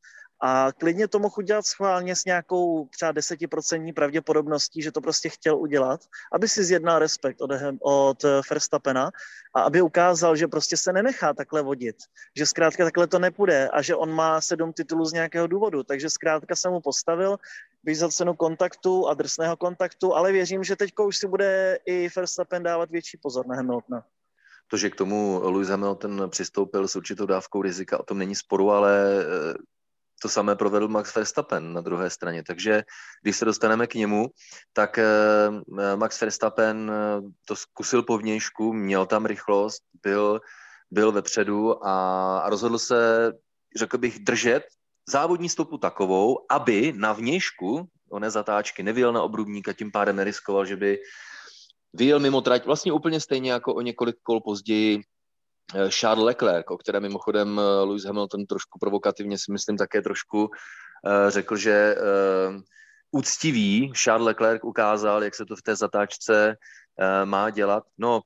[0.45, 5.57] A klidně to mohl udělat schválně s nějakou třeba desetiprocentní pravděpodobností, že to prostě chtěl
[5.57, 6.01] udělat,
[6.31, 7.51] aby si zjednal respekt od,
[7.81, 9.11] od Verstappena
[9.55, 11.95] a aby ukázal, že prostě se nenechá takhle vodit,
[12.37, 16.09] že zkrátka takhle to nepůjde a že on má sedm titulů z nějakého důvodu, takže
[16.09, 17.37] zkrátka se mu postavil,
[17.83, 22.09] bych za cenu kontaktu a drsného kontaktu, ale věřím, že teď už si bude i
[22.15, 24.03] Verstappen dávat větší pozor na Hamiltona.
[24.67, 28.71] To, že k tomu Lewis Hamilton přistoupil s určitou dávkou rizika, o tom není sporu,
[28.71, 29.25] ale
[30.23, 32.43] to samé provedl Max Verstappen na druhé straně.
[32.43, 32.83] Takže
[33.21, 34.31] když se dostaneme k němu,
[34.73, 35.05] tak eh,
[35.95, 40.39] Max Verstappen eh, to zkusil po vnějšku, měl tam rychlost, byl,
[40.91, 43.31] byl vepředu a, rozhodl se,
[43.75, 44.63] řekl bych, držet
[45.09, 50.65] závodní stopu takovou, aby na vnějšku oné zatáčky nevyjel na obrubník a tím pádem neriskoval,
[50.65, 50.99] že by
[51.93, 55.12] vyjel mimo trať vlastně úplně stejně jako o několik kol později Eh,
[55.89, 60.49] Charles Leclerc, o kterém mimochodem eh, Lewis Hamilton trošku provokativně si myslím také trošku
[61.07, 61.95] eh, řekl, že
[63.11, 66.55] úctivý Charles Leclerc ukázal, jak se to v té zatáčce
[67.25, 67.83] má dělat.
[67.97, 68.21] No,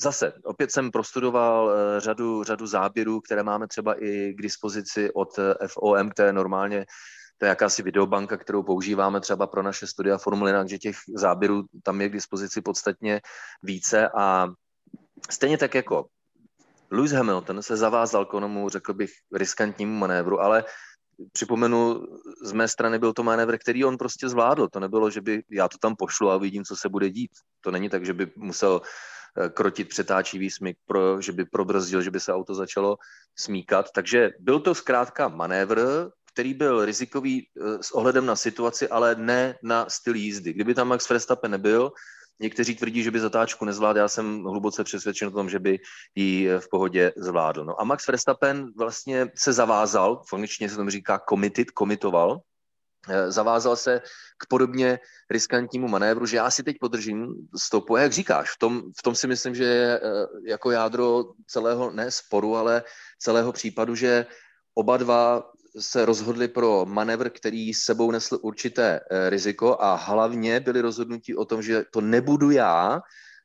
[0.00, 5.28] Zase, opět jsem prostudoval řadu, řadu záběrů, které máme třeba i k dispozici od
[5.66, 6.86] FOM, které normálně
[7.38, 12.00] to je jakási videobanka, kterou používáme třeba pro naše studia Formule, takže těch záběrů tam
[12.00, 13.20] je k dispozici podstatně
[13.62, 14.48] více a
[15.30, 16.06] Stejně tak jako
[16.90, 20.64] Lewis Hamilton se zavázal k onomu, řekl bych, riskantnímu manévru, ale
[21.32, 22.06] připomenu,
[22.42, 24.68] z mé strany byl to manévr, který on prostě zvládl.
[24.68, 27.30] To nebylo, že by já to tam pošlu a vidím, co se bude dít.
[27.60, 32.10] To není tak, že by musel eh, krotit přetáčivý smyk, pro, že by probrzdil, že
[32.10, 32.96] by se auto začalo
[33.38, 33.90] smíkat.
[33.94, 35.80] Takže byl to zkrátka manévr,
[36.32, 40.52] který byl rizikový eh, s ohledem na situaci, ale ne na styl jízdy.
[40.52, 41.92] Kdyby tam Max Verstappen nebyl,
[42.40, 45.78] Někteří tvrdí, že by zatáčku nezvládl, já jsem hluboce přesvědčen o tom, že by
[46.14, 47.64] ji v pohodě zvládl.
[47.64, 52.40] No a Max Verstappen vlastně se zavázal, angličtině se tomu říká committed, komitoval,
[53.08, 54.00] eh, zavázal se
[54.38, 54.98] k podobně
[55.30, 57.96] riskantnímu manévru, že já si teď podržím stopu.
[57.96, 61.90] A jak říkáš, v tom, v tom si myslím, že je eh, jako jádro celého,
[61.90, 62.82] ne sporu, ale
[63.18, 64.26] celého případu, že
[64.74, 70.60] oba dva se rozhodli pro manevr, který s sebou nesl určité eh, riziko a hlavně
[70.60, 73.00] byli rozhodnutí o tom, že to nebudu já,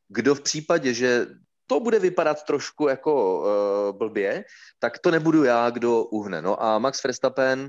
[0.07, 1.27] kdo v případě, že
[1.67, 4.45] to bude vypadat trošku jako uh, blbě,
[4.79, 6.41] tak to nebudu já, kdo uhne.
[6.41, 7.59] No a Max Verstappen,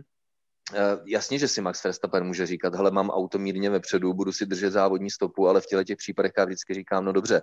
[0.73, 4.47] uh, jasně, že si Max Verstappen může říkat, hele, mám auto mírně vepředu, budu si
[4.47, 7.43] držet závodní stopu, ale v těle těch případech já vždycky říkám, no dobře,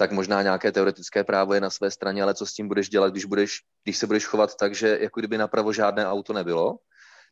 [0.00, 3.12] tak možná nějaké teoretické právo je na své straně, ale co s tím budeš dělat,
[3.12, 6.76] když, budeš, když se budeš chovat tak, že jako kdyby napravo žádné auto nebylo,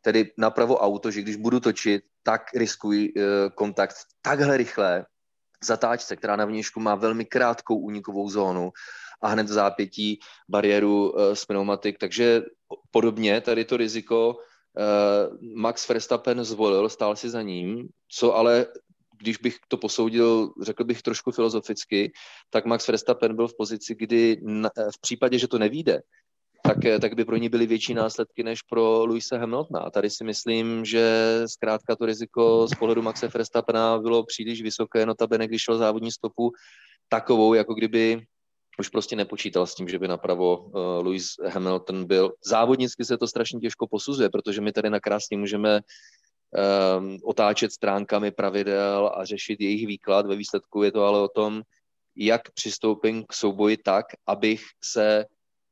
[0.05, 3.23] tedy napravo auto, že když budu točit, tak riskuji uh,
[3.55, 5.07] kontakt takhle rychle
[5.65, 8.71] zatáčce, která na vnějšku má velmi krátkou únikovou zónu
[9.23, 12.43] a hned v zápětí bariéru uh, s pneumatik, takže
[12.91, 18.67] podobně tady to riziko uh, Max Verstappen zvolil, stál si za ním, co ale
[19.19, 22.13] když bych to posoudil, řekl bych trošku filozoficky,
[22.51, 26.01] tak Max Verstappen byl v pozici, kdy na, v případě, že to nevíde,
[26.63, 29.81] tak, tak by pro ní byly větší následky než pro Luise Hamiltona.
[29.81, 35.07] A tady si myslím, že zkrátka to riziko z pohledu Maxe Verstappena bylo příliš vysoké,
[35.07, 36.53] notabene, když šel závodní stopu
[37.09, 38.27] takovou, jako kdyby
[38.79, 42.33] už prostě nepočítal s tím, že by napravo uh, Lewis Hamilton byl.
[42.45, 45.81] Závodnicky se to strašně těžko posuzuje, protože my tady na krásně můžeme
[46.99, 50.27] um, otáčet stránkami pravidel a řešit jejich výklad.
[50.27, 51.63] Ve výsledku je to ale o tom,
[52.17, 55.27] jak přistoupím k souboji tak, abych se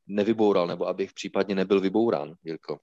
[0.07, 2.79] nevyboural, nebo abych případně nebyl vybourán, Jirko.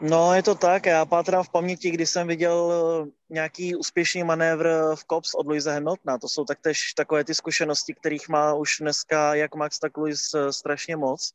[0.00, 0.86] No, je to tak.
[0.86, 5.72] Já pátrám v paměti, když jsem viděl eh, nějaký úspěšný manévr v Cops od Louise
[5.72, 6.18] Hamiltona.
[6.18, 10.52] To jsou taktéž takové ty zkušenosti, kterých má už dneska jak Max, tak Louis eh,
[10.52, 11.32] strašně moc.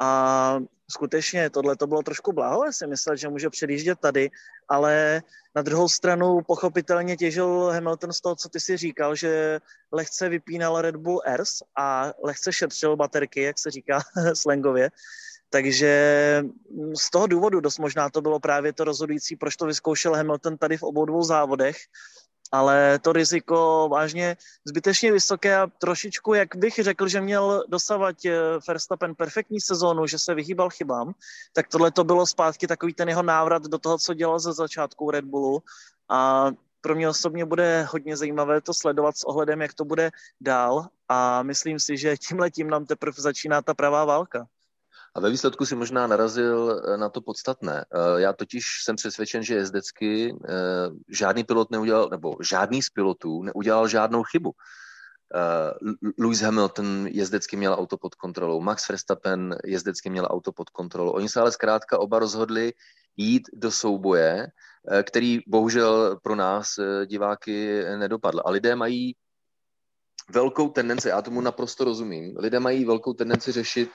[0.00, 0.58] A
[0.90, 4.30] skutečně tohle to bylo trošku bláhové si myslet, že může předjíždět tady,
[4.68, 5.22] ale
[5.54, 9.60] na druhou stranu pochopitelně těžil Hamilton z toho, co ty si říkal, že
[9.92, 14.00] lehce vypínal Red Bull Airs a lehce šetřil baterky, jak se říká
[14.34, 14.90] slangově.
[15.50, 15.92] Takže
[16.98, 20.76] z toho důvodu dost možná to bylo právě to rozhodující, proč to vyzkoušel Hamilton tady
[20.76, 21.76] v obou dvou závodech
[22.52, 28.32] ale to riziko vážně zbytečně vysoké a trošičku, jak bych řekl, že měl dosavať eh,
[28.68, 31.12] Verstappen perfektní sezónu, že se vyhýbal chybám,
[31.52, 35.10] tak tohle to bylo zpátky takový ten jeho návrat do toho, co dělal ze začátku
[35.10, 35.62] Red Bullu
[36.08, 40.10] a pro mě osobně bude hodně zajímavé to sledovat s ohledem, jak to bude
[40.40, 44.46] dál a myslím si, že tím letím nám teprve začíná ta pravá válka.
[45.14, 47.84] A ve výsledku si možná narazil eh, na to podstatné.
[47.84, 50.54] Eh, já totiž jsem přesvědčen, že jezdecky eh,
[51.08, 54.52] žádný pilot neudělal, nebo žádný z pilotů neudělal žádnou chybu.
[56.18, 61.10] Lewis Hamilton jezdecky měl auto pod kontrolou, Max Verstappen jezdecky měl auto pod kontrolou.
[61.10, 62.72] Oni se ale zkrátka oba rozhodli
[63.16, 64.46] jít do souboje,
[65.02, 66.68] který bohužel pro nás
[67.06, 68.42] diváky nedopadl.
[68.44, 69.16] A lidé mají
[70.30, 73.90] velkou tendenci, já tomu naprosto rozumím, lidé mají velkou tendenci řešit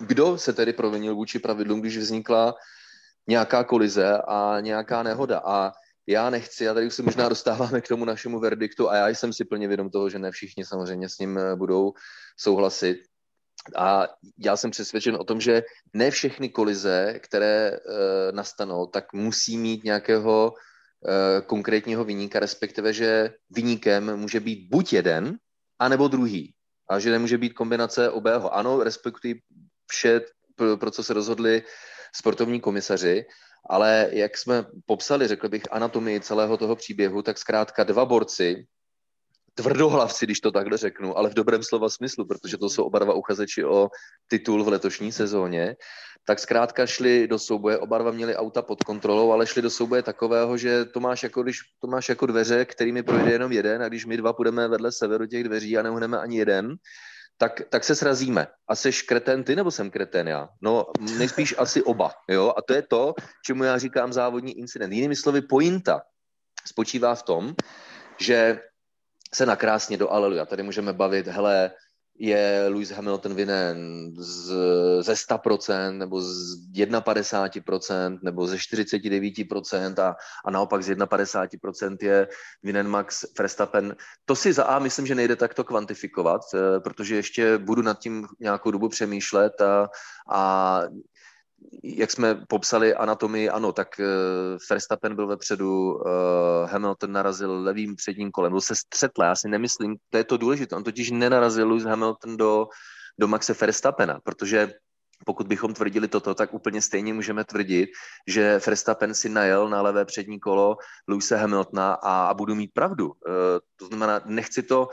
[0.00, 2.54] kdo se tedy provinil vůči pravidlům, když vznikla
[3.28, 5.42] nějaká kolize a nějaká nehoda.
[5.44, 5.72] A
[6.06, 9.32] já nechci, a tady už se možná dostáváme k tomu našemu verdiktu a já jsem
[9.32, 11.92] si plně vědom toho, že ne všichni samozřejmě s ním eh, budou
[12.36, 12.96] souhlasit.
[13.76, 15.62] A já jsem přesvědčen o tom, že
[15.94, 17.78] ne všechny kolize, které e,
[18.32, 25.38] nastanou, tak musí mít nějakého e, konkrétního vyníka, respektive, že vyníkem může být buď jeden,
[25.78, 26.54] anebo druhý.
[26.90, 28.54] A že nemůže být kombinace obého.
[28.54, 29.40] Ano, respektuji
[29.92, 30.20] vše,
[30.78, 31.62] pro, co se rozhodli
[32.14, 33.24] sportovní komisaři,
[33.68, 38.66] ale jak jsme popsali, řekl bych, anatomii celého toho příběhu, tak zkrátka dva borci,
[39.54, 43.14] tvrdohlavci, když to takhle řeknu, ale v dobrém slova smyslu, protože to jsou oba dva
[43.14, 43.88] uchazeči o
[44.28, 45.76] titul v letošní sezóně,
[46.26, 50.02] tak zkrátka šli do souboje, oba dva měli auta pod kontrolou, ale šli do souboje
[50.02, 53.88] takového, že to máš jako, když to máš jako dveře, kterými projde jenom jeden a
[53.88, 56.74] když my dva půjdeme vedle severu těch dveří a neuhneme ani jeden,
[57.38, 58.46] tak, tak se srazíme.
[58.68, 60.48] A seš kreten ty, nebo jsem kreten já?
[60.60, 60.86] No,
[61.18, 62.54] nejspíš asi oba, jo?
[62.56, 63.14] A to je to,
[63.44, 64.92] čemu já říkám závodní incident.
[64.92, 66.02] Jinými slovy, pointa
[66.66, 67.54] spočívá v tom,
[68.20, 68.60] že
[69.34, 70.46] se nakrásně do Aleluja.
[70.46, 71.70] Tady můžeme bavit, hele,
[72.18, 73.76] je Lewis Hamilton vinen
[74.18, 74.52] z,
[75.00, 82.28] ze 100% nebo z 51% nebo ze 49% a, a naopak z 51% je
[82.62, 83.96] vinen Max Verstappen.
[84.24, 88.26] To si za A myslím, že nejde takto kvantifikovat, eh, protože ještě budu nad tím
[88.40, 89.88] nějakou dobu přemýšlet a,
[90.30, 90.82] a
[91.82, 94.06] jak jsme popsali anatomii, ano, tak uh,
[94.70, 96.00] Verstappen byl vepředu, uh,
[96.70, 100.76] Hamilton narazil levým předním kolem, byl se střetl, já si nemyslím, to je to důležité,
[100.76, 102.68] on totiž nenarazil Lewis Hamilton do,
[103.18, 104.72] do Maxe Verstappena, protože
[105.24, 107.90] pokud bychom tvrdili toto, tak úplně stejně můžeme tvrdit,
[108.26, 110.76] že Verstappen si najel na levé přední kolo
[111.08, 113.06] Lewise Hamiltona a, a budu mít pravdu.
[113.06, 113.14] Uh,
[113.76, 114.88] to znamená, nechci to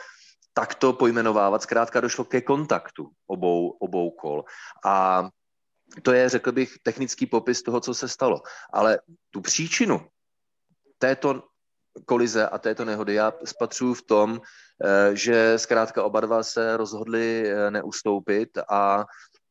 [0.54, 4.44] takto pojmenovávat, zkrátka došlo ke kontaktu obou, obou kol.
[4.86, 5.30] A
[6.04, 8.42] to je, řekl bych, technický popis toho, co se stalo.
[8.74, 9.00] Ale
[9.30, 10.08] tu příčinu
[10.98, 11.44] této
[12.06, 14.42] kolize a této nehody já spatřuji v tom,
[14.86, 19.06] eh, že zkrátka oba dva se rozhodli eh, neustoupit a,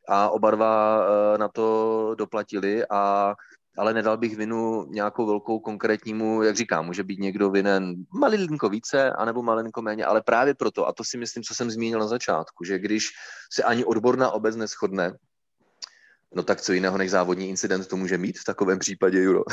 [0.08, 3.34] a oba dva eh, na to doplatili a
[3.78, 9.10] ale nedal bych vinu nějakou velkou konkrétnímu, jak říkám, může být někdo vinen malinko více,
[9.10, 12.64] anebo malinko méně, ale právě proto, a to si myslím, co jsem zmínil na začátku,
[12.64, 13.08] že když
[13.52, 15.12] se ani odborná obec neschodne,
[16.34, 19.42] No tak co jiného než závodní incident to může mít v takovém případě, Juro?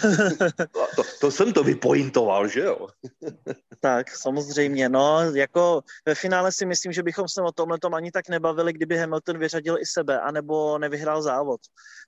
[0.96, 2.88] to, to jsem to vypointoval, že jo?
[3.80, 4.88] tak, samozřejmě.
[4.88, 8.72] No, jako ve finále si myslím, že bychom se o tomhle tom ani tak nebavili,
[8.72, 11.60] kdyby Hamilton vyřadil i sebe, anebo nevyhrál závod.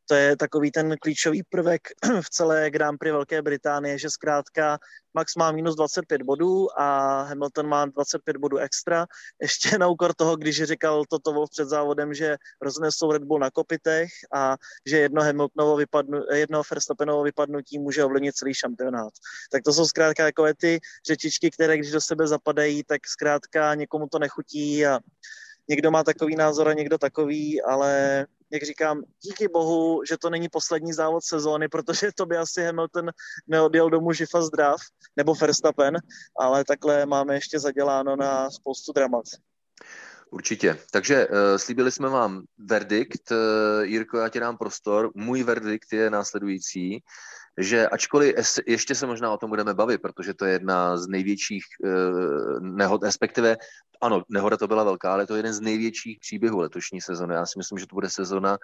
[0.09, 1.81] To je takový ten klíčový prvek
[2.21, 4.79] v celé Grand Prix Velké Británie, že zkrátka
[5.15, 9.07] Max má minus 25 bodů a Hamilton má 25 bodů extra.
[9.43, 13.51] Ještě na úkor toho, když říkal toto Wolf před závodem, že roznesou Red Bull na
[13.51, 19.13] kopitech a že jedno Hamiltonovo vypadnu, jedno Verstappenovo vypadnutí může ovlivnit celý šampionát.
[19.53, 24.07] Tak to jsou zkrátka takové ty řečičky, které když do sebe zapadají, tak zkrátka někomu
[24.09, 25.01] to nechutí a
[25.69, 30.49] někdo má takový názor a někdo takový, ale jak říkám, díky bohu, že to není
[30.49, 33.11] poslední závod sezóny, protože to by asi Hamilton
[33.47, 34.81] neodjel domů živa zdrav,
[35.17, 35.97] nebo Verstappen,
[36.39, 39.25] ale takhle máme ještě zaděláno na spoustu dramat.
[40.31, 40.79] Určitě.
[40.91, 43.31] Takže uh, slíbili jsme vám verdikt.
[43.31, 43.37] Uh,
[43.83, 45.11] Jirko, já ti dám prostor.
[45.15, 47.03] Můj verdikt je následující,
[47.59, 48.35] že ačkoliv
[48.67, 53.03] ještě se možná o tom budeme bavit, protože to je jedna z největších uh, nehod,
[53.03, 53.57] respektive
[54.01, 57.35] ano, nehoda to byla velká, ale to je jeden z největších příběhů letošní sezony.
[57.35, 58.59] Já si myslím, že to bude sezona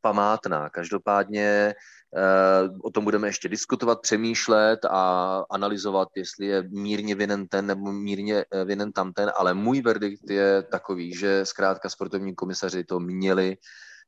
[0.00, 0.70] památná.
[0.70, 1.74] Každopádně
[2.16, 7.92] Eh, o tom budeme ještě diskutovat, přemýšlet a analyzovat, jestli je mírně vinen ten nebo
[7.92, 13.56] mírně eh, vinen tamten, ale můj verdikt je takový, že zkrátka sportovní komisaři to měli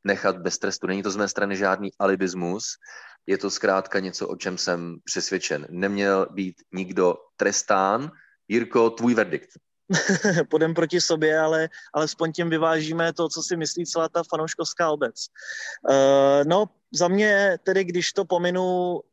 [0.05, 0.87] nechat bez trestu.
[0.87, 2.64] Není to z mé strany žádný alibismus,
[3.27, 5.67] je to zkrátka něco, o čem jsem přesvědčen.
[5.71, 8.11] Neměl být nikdo trestán.
[8.49, 9.51] Jirko, tvůj verdikt.
[10.51, 15.27] půjdeme proti sobě, ale alespoň tím vyvážíme to, co si myslí celá ta fanouškovská obec.
[15.89, 15.95] Uh,
[16.47, 18.62] no, za mě tedy, když to pominu,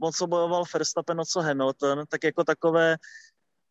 [0.02, 2.98] o co bojoval Verstappen, o co Hamilton, tak jako takové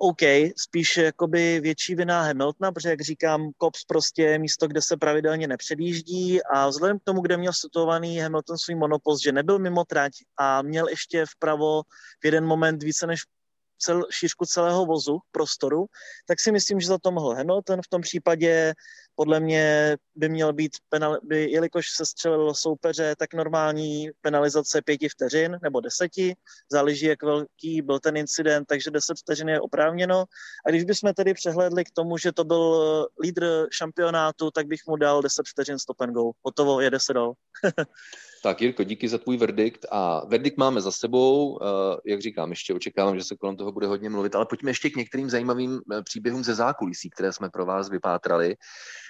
[0.05, 0.23] OK,
[0.57, 5.49] spíš jakoby větší vina Hamiltona, protože jak říkám, Kops prostě je místo, kde se pravidelně
[5.49, 10.12] nepředjíždí a vzhledem k tomu, kde měl situovaný Hamilton svůj monopost, že nebyl mimo trať
[10.37, 11.83] a měl ještě vpravo
[12.23, 13.21] v jeden moment více než
[13.79, 15.87] cel, šířku celého vozu, prostoru,
[16.27, 17.83] tak si myslím, že za to mohl Hamilton.
[17.83, 18.75] V tom případě
[19.14, 25.09] podle mě by měl být, penal, by, jelikož se střelilo soupeře, tak normální penalizace pěti
[25.09, 26.35] vteřin nebo deseti,
[26.72, 30.25] záleží, jak velký byl ten incident, takže deset vteřin je oprávněno.
[30.66, 34.96] A když bychom tedy přehlédli k tomu, že to byl lídr šampionátu, tak bych mu
[34.96, 36.31] dal deset vteřin stop and go.
[36.44, 37.33] Hotovo, jede se dal.
[38.42, 41.59] Tak Jirko, díky za tvůj verdikt a verdikt máme za sebou, uh,
[42.07, 44.96] jak říkám, ještě očekávám, že se kolem toho bude hodně mluvit, ale pojďme ještě k
[44.96, 48.57] některým zajímavým eh, příběhům ze zákulisí, které jsme pro vás vypátrali.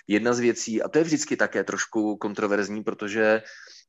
[0.06, 3.42] Jedna z věcí, a to je vždycky také trošku kontroverzní, protože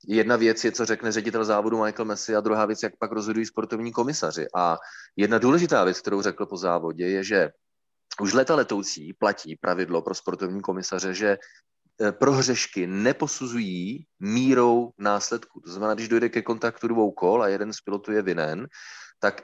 [0.08, 3.46] jedna věc je, co řekne ředitel závodu Michael Messi a druhá věc, jak pak rozhodují
[3.46, 4.46] sportovní komisaři.
[4.56, 4.78] A
[5.16, 7.50] jedna důležitá věc, kterou řekl po závodě, je, že
[8.22, 11.38] už leta letoucí platí pravidlo pro sportovní komisaře, že
[12.02, 15.60] Eh, prohřešky neposuzují mírou následku.
[15.60, 18.68] To znamená, když dojde ke kontaktu dvou kol a jeden z pilotů je vinen,
[19.20, 19.44] tak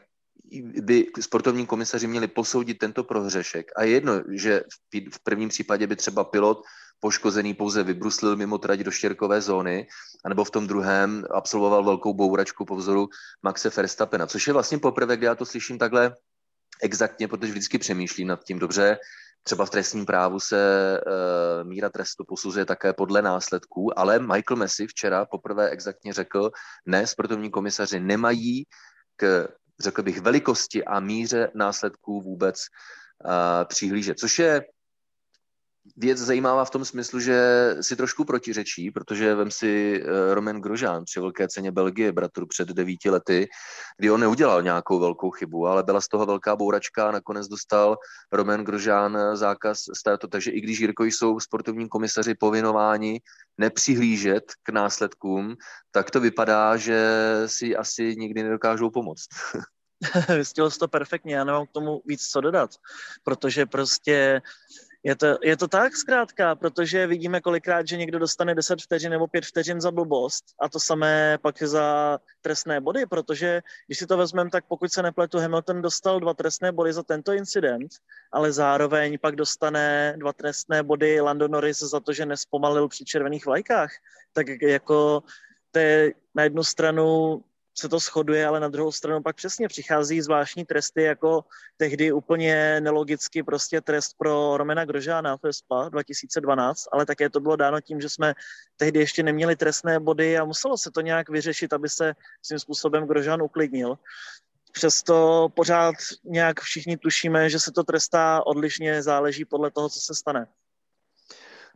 [0.81, 3.71] by sportovní komisaři měli posoudit tento prohřešek.
[3.75, 4.63] A je jedno, že
[5.11, 6.61] v prvním případě by třeba pilot
[6.99, 9.87] poškozený pouze vybruslil mimo trať do štěrkové zóny,
[10.25, 13.07] anebo v tom druhém absolvoval velkou bouračku po vzoru
[13.43, 16.15] Maxe Verstappena, což je vlastně poprvé, kdy já to slyším takhle
[16.81, 18.97] exaktně, protože vždycky přemýšlím nad tím, dobře,
[19.43, 20.57] Třeba v trestním právu se
[21.01, 26.51] uh, míra trestu posuzuje také podle následků, ale Michael Messi včera poprvé exaktně řekl,
[26.85, 28.63] ne, sportovní komisaři nemají
[29.15, 29.47] k,
[29.79, 32.65] řekl bych, velikosti a míře následků vůbec
[33.25, 33.31] uh,
[33.67, 34.65] přihlížet, což je
[35.97, 41.03] věc zajímavá v tom smyslu, že si trošku protiřečí, protože vem si eh, Roman Grožán
[41.03, 43.47] při velké ceně Belgie, bratru před devíti lety,
[43.97, 47.97] kdy on neudělal nějakou velkou chybu, ale byla z toho velká bouračka a nakonec dostal
[48.31, 50.27] Roman Grožán eh, zákaz startu.
[50.27, 53.21] Takže i když Jirko jsou sportovní komisaři povinováni
[53.57, 55.55] nepřihlížet k následkům,
[55.91, 56.99] tak to vypadá, že
[57.45, 59.27] si asi nikdy nedokážou pomoct.
[60.37, 62.71] Vystihl to perfektně, já nemám k tomu víc co dodat,
[63.23, 64.41] protože prostě
[65.03, 69.27] je to, je to tak zkrátka, protože vidíme kolikrát, že někdo dostane 10 vteřin nebo
[69.27, 74.17] 5 vteřin za blbost a to samé pak za trestné body, protože když si to
[74.17, 77.91] vezmeme, tak pokud se nepletu, Hamilton dostal dva trestné body za tento incident,
[78.31, 83.45] ale zároveň pak dostane dva trestné body Lando Norris za to, že nespomalil při červených
[83.45, 83.91] vlajkách.
[84.33, 85.23] Tak jako
[85.71, 87.41] to je na jednu stranu
[87.79, 91.45] se to shoduje, ale na druhou stranu pak přesně přichází zvláštní tresty, jako
[91.77, 97.55] tehdy úplně nelogicky prostě trest pro Romena Grožána v ESPA 2012, ale také to bylo
[97.55, 98.33] dáno tím, že jsme
[98.77, 103.07] tehdy ještě neměli trestné body a muselo se to nějak vyřešit, aby se svým způsobem
[103.07, 103.97] Grožán uklidnil.
[104.71, 110.15] Přesto pořád nějak všichni tušíme, že se to trestá odlišně, záleží podle toho, co se
[110.15, 110.47] stane.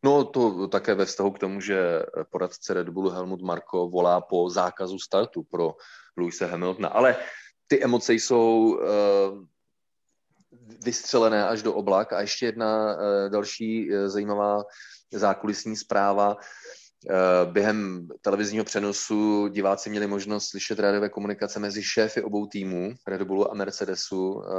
[0.03, 4.49] No to také ve vztahu k tomu, že poradce Red Bullu Helmut Marko volá po
[4.49, 5.75] zákazu startu pro
[6.17, 6.89] Louise Hamiltona.
[6.89, 7.15] Ale
[7.67, 8.79] ty emoce jsou uh,
[10.83, 12.13] vystřelené až do oblak.
[12.13, 14.63] A ještě jedna uh, další uh, zajímavá
[15.11, 16.37] zákulisní zpráva.
[17.09, 23.21] Eh, během televizního přenosu diváci měli možnost slyšet rádiové komunikace mezi šéfy obou týmů, Red
[23.21, 24.49] Bullu a Mercedesu, eh,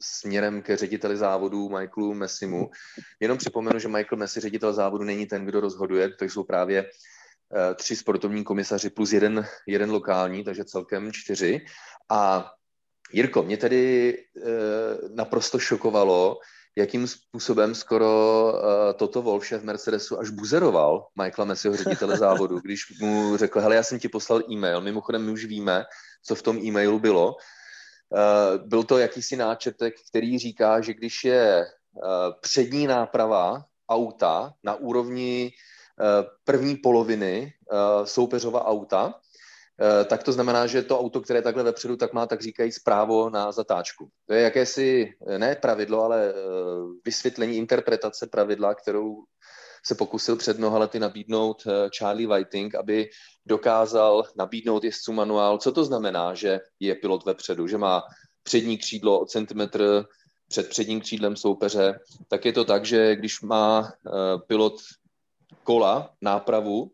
[0.00, 2.70] směrem ke řediteli závodu Michaelu Messimu.
[3.20, 7.74] Jenom připomenu, že Michael Messi, ředitel závodu, není ten, kdo rozhoduje, to jsou právě eh,
[7.74, 11.60] tři sportovní komisaři plus jeden, jeden lokální, takže celkem čtyři.
[12.10, 12.50] A
[13.12, 14.16] Jirko, mě tedy
[15.14, 16.38] naprosto šokovalo,
[16.76, 22.98] jakým způsobem skoro uh, toto Wolf, šéf Mercedesu, až buzeroval Michaela Messiho, ředitele závodu, když
[23.00, 25.84] mu řekl, hele, já jsem ti poslal e-mail, mimochodem my už víme,
[26.24, 27.34] co v tom e-mailu bylo.
[27.34, 32.02] Uh, byl to jakýsi náčetek, který říká, že když je uh,
[32.40, 35.52] přední náprava auta na úrovni
[36.44, 37.52] první poloviny
[38.04, 39.14] soupeřova auta,
[40.04, 43.30] tak to znamená, že to auto, které je takhle vepředu, tak má tak říkají zprávo
[43.30, 44.08] na zatáčku.
[44.26, 46.34] To je jakési, eh, ne pravidlo, ale eh,
[47.04, 49.16] vysvětlení interpretace pravidla, kterou
[49.86, 51.62] se pokusil před mnoha lety nabídnout
[51.98, 53.08] Charlie Whiting, aby
[53.46, 55.58] dokázal nabídnout jezdců manuál.
[55.58, 58.02] Co to znamená, že je pilot vepředu, že má
[58.42, 60.04] přední křídlo o centimetr
[60.48, 63.92] před předním křídlem soupeře, tak je to tak, že když má
[64.46, 64.74] pilot
[65.64, 66.93] kola, nápravu, Eh,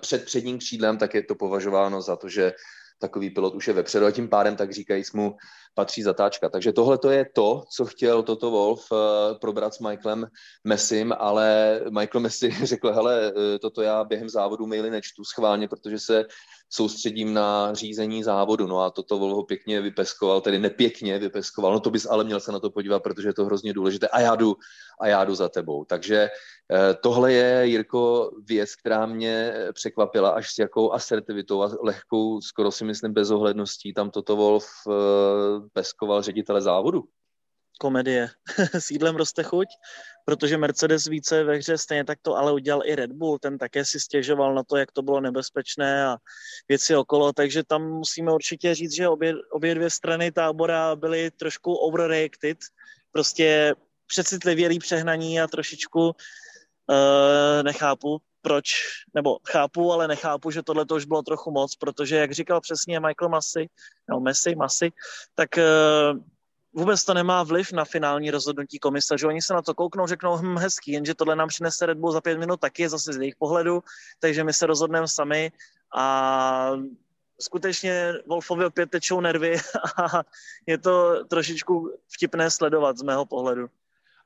[0.00, 2.52] před předním křídlem, tak je to považováno za to, že
[2.98, 5.36] takový pilot už je vepředu a tím pádem, tak říkají, mu
[5.74, 6.48] patří zatáčka.
[6.48, 8.98] Takže tohle to je to, co chtěl Toto Wolf uh,
[9.40, 10.26] probrat s Michaelem
[10.64, 15.98] Messim, ale Michael Messi řekl, hele, eh, toto já během závodu maily nečtu schválně, protože
[15.98, 16.24] se
[16.72, 18.66] soustředím na řízení závodu.
[18.66, 21.72] No a toto Wolf ho pěkně vypeskoval, tedy nepěkně vypeskoval.
[21.72, 24.08] No to bys ale měl se na to podívat, protože je to hrozně důležité.
[24.08, 24.56] A já jdu,
[25.00, 25.84] a já jdu za tebou.
[25.84, 26.28] Takže
[26.70, 32.70] uh, tohle je, Jirko, věc, která mě překvapila až s jakou asertivitou a lehkou, skoro
[32.70, 34.66] si myslím bezohledností tam toto Wolf
[35.72, 37.04] peskoval ředitele závodu.
[37.80, 38.28] Komedie.
[38.78, 39.68] S jídlem roste chuť,
[40.24, 43.84] protože Mercedes více ve hře, stejně tak to ale udělal i Red Bull, ten také
[43.84, 46.16] si stěžoval na to, jak to bylo nebezpečné a
[46.68, 51.74] věci okolo, takže tam musíme určitě říct, že obě, obě dvě strany tábora byly trošku
[51.74, 52.58] overreacted,
[53.12, 53.74] prostě
[54.06, 58.72] přecitlivělý přehnaní a trošičku uh, nechápu, proč,
[59.14, 63.00] nebo chápu, ale nechápu, že tohle to už bylo trochu moc, protože, jak říkal přesně
[63.00, 63.68] Michael Massey,
[64.08, 64.92] nebo Messi, Massey,
[65.34, 66.20] tak uh,
[66.72, 69.28] vůbec to nemá vliv na finální rozhodnutí komisařů.
[69.28, 72.20] Oni se na to kouknou, řeknou, hm, hezký, jenže tohle nám přinese Red Bull za
[72.20, 73.82] pět minut taky, zase z jejich pohledu,
[74.20, 75.52] takže my se rozhodneme sami
[75.96, 76.70] a
[77.40, 79.56] skutečně Wolfovi opět tečou nervy
[80.02, 80.22] a
[80.66, 83.68] je to trošičku vtipné sledovat z mého pohledu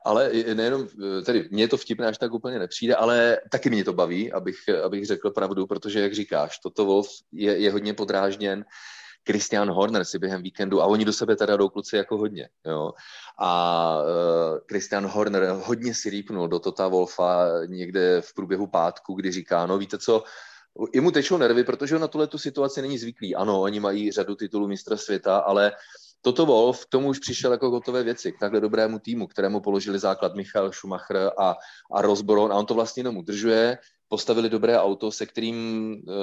[0.07, 0.87] ale nejenom,
[1.25, 5.05] tedy mně to vtipné až tak úplně nepřijde, ale taky mě to baví, abych, abych
[5.05, 8.65] řekl pravdu, protože, jak říkáš, toto Wolf je, je hodně podrážděn.
[9.27, 12.91] Christian Horner si během víkendu, a oni do sebe teda jdou kluci jako hodně, jo.
[13.39, 13.49] A
[13.99, 19.65] uh, Christian Horner hodně si rýpnul do Tota Wolfa někde v průběhu pátku, kdy říká,
[19.65, 20.23] no víte co,
[20.93, 23.35] i mu tečou nervy, protože na tuhle tu situaci není zvyklý.
[23.35, 25.71] Ano, oni mají řadu titulů mistra světa, ale
[26.21, 29.99] Toto Wolf k tomu už přišel jako gotové věci, k takhle dobrému týmu, kterému položili
[29.99, 31.55] základ Michal Schumacher a,
[31.91, 33.77] a Rosboron a on to vlastně jenom udržuje.
[34.09, 35.55] Postavili dobré auto, se kterým
[35.93, 36.13] uh,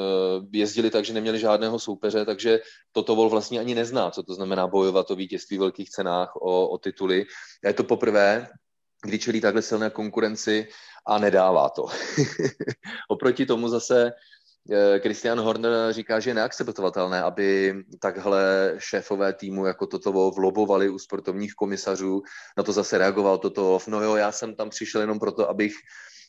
[0.52, 2.60] jezdili tak, že neměli žádného soupeře, takže
[2.92, 6.68] toto Wolf vlastně ani nezná, co to znamená bojovat o vítězství v velkých cenách, o,
[6.68, 7.26] o tituly.
[7.64, 8.48] A je to poprvé,
[9.04, 10.68] kdy čelí takhle silné konkurenci
[11.06, 11.86] a nedává to.
[13.08, 14.12] Oproti tomu zase
[14.98, 21.54] Christian Horner říká, že je neakceptovatelné, aby takhle šéfové týmu jako toto vlobovali u sportovních
[21.54, 22.22] komisařů.
[22.56, 23.78] Na to zase reagoval toto.
[23.88, 25.74] No jo, já jsem tam přišel jenom proto, abych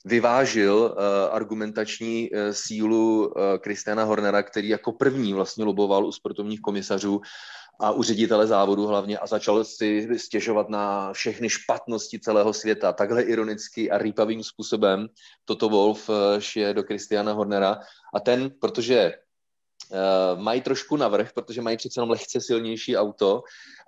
[0.05, 3.33] vyvážil uh, argumentační uh, sílu
[3.63, 7.21] Christiana Hornera, který jako první vlastně loboval u sportovních komisařů
[7.79, 12.93] a u ředitele závodu hlavně a začal si stěžovat na všechny špatnosti celého světa.
[12.93, 15.07] Takhle ironicky a rýpavým způsobem
[15.45, 17.79] toto Wolf eh, šije do Christiana Hornera
[18.13, 19.13] a ten, protože
[19.89, 23.43] uh, mají trošku navrh, protože mají přece jenom lehce silnější auto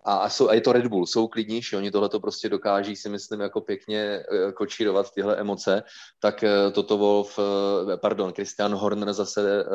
[0.06, 2.96] a, a, jsou, a je to Red Bull, jsou klidnější, oni tohle to prostě dokáží
[2.96, 5.84] si myslím jako pěkně uh, kočírovat tyhle emoce,
[6.20, 7.40] tak uh, toto Wolf,
[8.02, 9.66] pardon, Christian Horner zase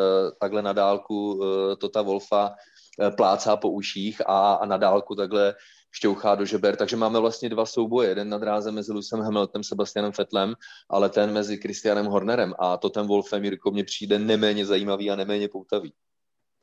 [0.41, 1.41] takhle na dálku
[1.79, 2.55] Tota Wolfa
[3.17, 5.55] plácá po uších a, a na dálku takhle
[5.91, 6.77] šťouchá do žeber.
[6.77, 8.09] Takže máme vlastně dva souboje.
[8.09, 10.55] Jeden na dráze mezi Lusem Hamiltonem, Sebastianem Fettlem,
[10.91, 12.55] ale ten mezi Christianem Hornerem.
[12.59, 15.93] A to ten Wolfem, Jirko, mně přijde neméně zajímavý a neméně poutavý.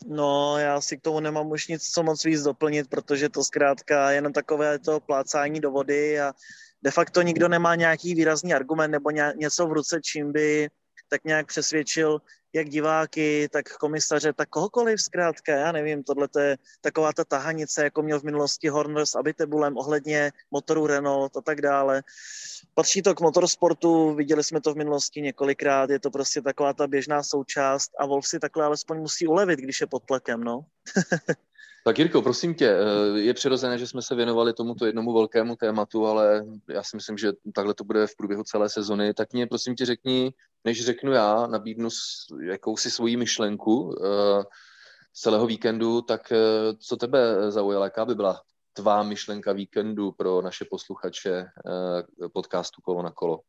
[0.07, 4.11] No, já si k tomu nemám už nic co moc víc doplnit, protože to zkrátka
[4.11, 6.33] jenom takové to plácání do vody a
[6.81, 10.69] de facto nikdo nemá nějaký výrazný argument nebo něco v ruce, čím by
[11.09, 12.21] tak nějak přesvědčil
[12.53, 18.01] jak diváky, tak komisaře, tak kohokoliv zkrátka, já nevím, tohle je taková ta tahanice, jako
[18.01, 22.03] měl v minulosti Horner s Abitebulem ohledně motoru Renault a tak dále.
[22.73, 26.87] Patří to k motorsportu, viděli jsme to v minulosti několikrát, je to prostě taková ta
[26.87, 30.65] běžná součást a Wolf si takhle alespoň musí ulevit, když je pod tlakem, no.
[31.83, 36.05] Tak Jirko, prosím tě, eh, je přirozené, že jsme se věnovali tomuto jednomu velkému tématu,
[36.05, 39.13] ale já si myslím, že takhle to bude v průběhu celé sezony.
[39.13, 40.33] Tak mě prosím tě řekni,
[40.65, 41.89] než řeknu já, nabídnu
[42.41, 43.93] jakousi svoji myšlenku uh,
[45.13, 48.41] z celého víkendu, tak uh, co tebe zaujalo, jaká by byla
[48.73, 51.45] tvá myšlenka víkendu pro naše posluchače
[52.33, 53.39] podcastu Kolo na kolo?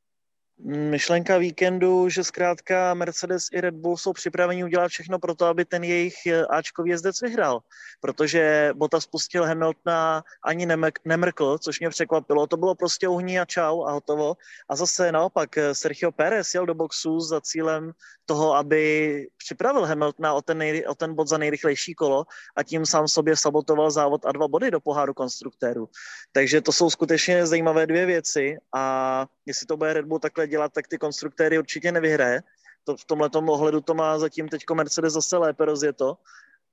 [0.64, 5.64] Myšlenka víkendu, že zkrátka Mercedes i Red Bull jsou připraveni udělat všechno pro to, aby
[5.64, 7.61] ten jejich eh, Ačkový jezdec vyhrál.
[8.00, 10.66] Protože Bota spustil Hamiltona ani
[11.04, 12.46] nemrkl, což mě překvapilo.
[12.46, 14.34] To bylo prostě uhní a čau a hotovo.
[14.68, 17.92] A zase naopak eh, Sergio Pérez jel do boxu za cílem
[18.26, 22.24] toho, aby připravil Hamiltona o ten, nejry, o ten bod za nejrychlejší kolo
[22.56, 25.88] a tím sám sobě sabotoval závod a dva body do poháru konstruktérů.
[26.32, 30.72] Takže to jsou skutečně zajímavé dvě věci a jestli to bude Red Bull takhle dělat,
[30.72, 32.42] tak ty konstruktéry určitě nevyhraje.
[32.84, 36.16] To, v tomhle ohledu to má zatím teď Mercedes zase lépe rozjeto.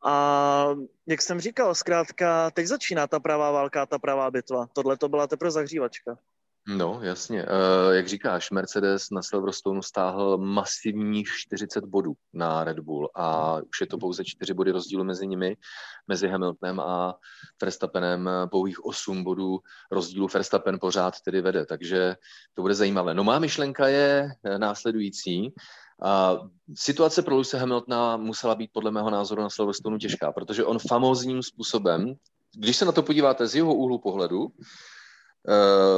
[0.03, 0.75] A
[1.07, 4.67] jak jsem říkal, zkrátka, teď začíná ta pravá válka, ta pravá bitva.
[4.73, 6.17] Tohle to byla teprve zahřívačka.
[6.69, 7.43] No, jasně.
[7.43, 13.81] Uh, jak říkáš, Mercedes na Silverstone stáhl masivní 40 bodů na Red Bull a už
[13.81, 15.57] je to pouze 4 body rozdílu mezi nimi,
[16.07, 17.15] mezi Hamiltonem a
[17.61, 19.59] Verstappenem, pouhých 8 bodů
[19.91, 22.15] rozdílu Verstappen pořád tedy vede, takže
[22.53, 23.13] to bude zajímavé.
[23.13, 25.53] No má myšlenka je eh, následující.
[26.03, 30.79] Uh, situace pro Lewise Hamiltona musela být podle mého názoru na Silverstone těžká, protože on
[30.79, 32.13] famózním způsobem,
[32.55, 34.96] když se na to podíváte z jeho úhlu pohledu, Eh,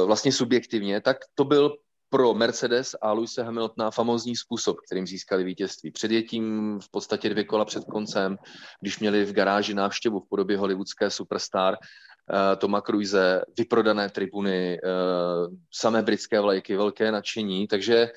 [0.06, 1.76] vlastně subjektivně, tak to byl
[2.10, 5.90] pro Mercedes a Lewise Hamiltona famózní způsob, kterým získali vítězství.
[5.90, 8.36] Předjetím v podstatě dvě kola před koncem,
[8.80, 15.54] když měli v garáži návštěvu v podobě hollywoodské superstar uh, Toma Cruise, vyprodané tribuny, uh,
[15.74, 18.10] samé britské vlajky, velké nadšení, takže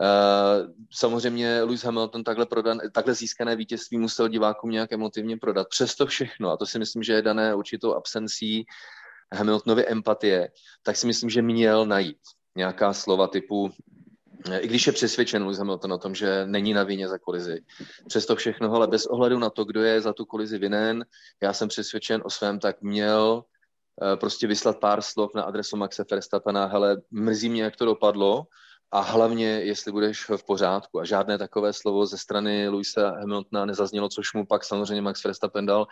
[0.00, 5.66] Uh, samozřejmě Lewis Hamilton takhle, prodan, takhle získané vítězství musel divákům nějak emotivně prodat.
[5.68, 8.64] Přesto všechno, a to si myslím, že je dané určitou absencí
[9.34, 10.50] Hamiltonovy empatie,
[10.82, 12.18] tak si myslím, že měl najít
[12.56, 13.70] nějaká slova typu,
[14.60, 17.60] i když je přesvědčen Lewis Hamilton o tom, že není na vině za kolizi.
[18.08, 21.04] Přesto všechno, ale bez ohledu na to, kdo je za tu kolizi vinen,
[21.42, 23.44] já jsem přesvědčen o svém, tak měl
[24.02, 28.46] eh, prostě vyslat pár slov na adresu Maxe Verstappena, hele, mrzí mě, jak to dopadlo,
[28.96, 31.00] a hlavně, jestli budeš v pořádku.
[31.00, 35.66] A žádné takové slovo ze strany Luisa Hamiltona nezaznělo, což mu pak samozřejmě Max Verstappen
[35.66, 35.86] dal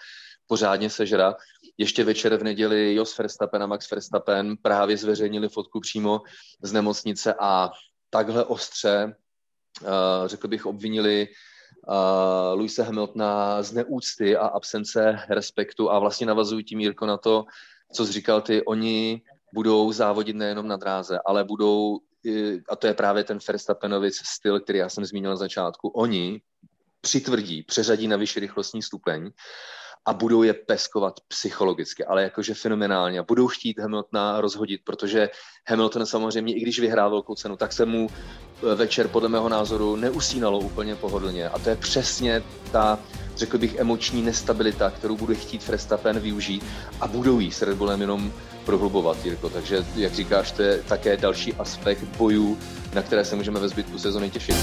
[0.46, 1.36] pořádně sežrat.
[1.78, 6.20] Ještě večer v neděli Jos Verstappen a Max Verstappen právě zveřejnili fotku přímo
[6.62, 7.70] z nemocnice a
[8.10, 9.16] takhle ostře,
[9.82, 9.88] uh,
[10.26, 11.28] řekl bych, obvinili
[11.88, 17.44] uh, Luise Hamiltona z neúcty a absence respektu a vlastně navazují tím, Jirko, na to,
[17.92, 19.22] co jsi říkal ty, oni
[19.54, 22.00] budou závodit nejenom na dráze, ale budou,
[22.68, 26.40] a to je právě ten Verstappenovic styl, který já jsem zmínil na začátku, oni
[27.00, 29.30] přitvrdí, přeřadí na vyšší rychlostní stupeň
[30.06, 33.22] a budou je peskovat psychologicky, ale jakože fenomenálně.
[33.22, 35.30] Budou chtít Hamiltona rozhodit, protože
[35.68, 39.96] Hamilton samozřejmě, i když vyhrál velkou cenu, tak se mu e, večer podle mého názoru
[39.96, 41.48] neusínalo úplně pohodlně.
[41.48, 42.98] A to je přesně ta,
[43.36, 46.64] řekl bych, emoční nestabilita, kterou bude chtít Verstappen využít
[47.00, 48.32] a budou jí s Red Bullem jenom
[48.64, 49.48] prohlubovat, Jirko.
[49.48, 52.58] Takže, jak říkáš, to je také další aspekt bojů,
[52.94, 54.56] na které se můžeme ve zbytku sezony těšit.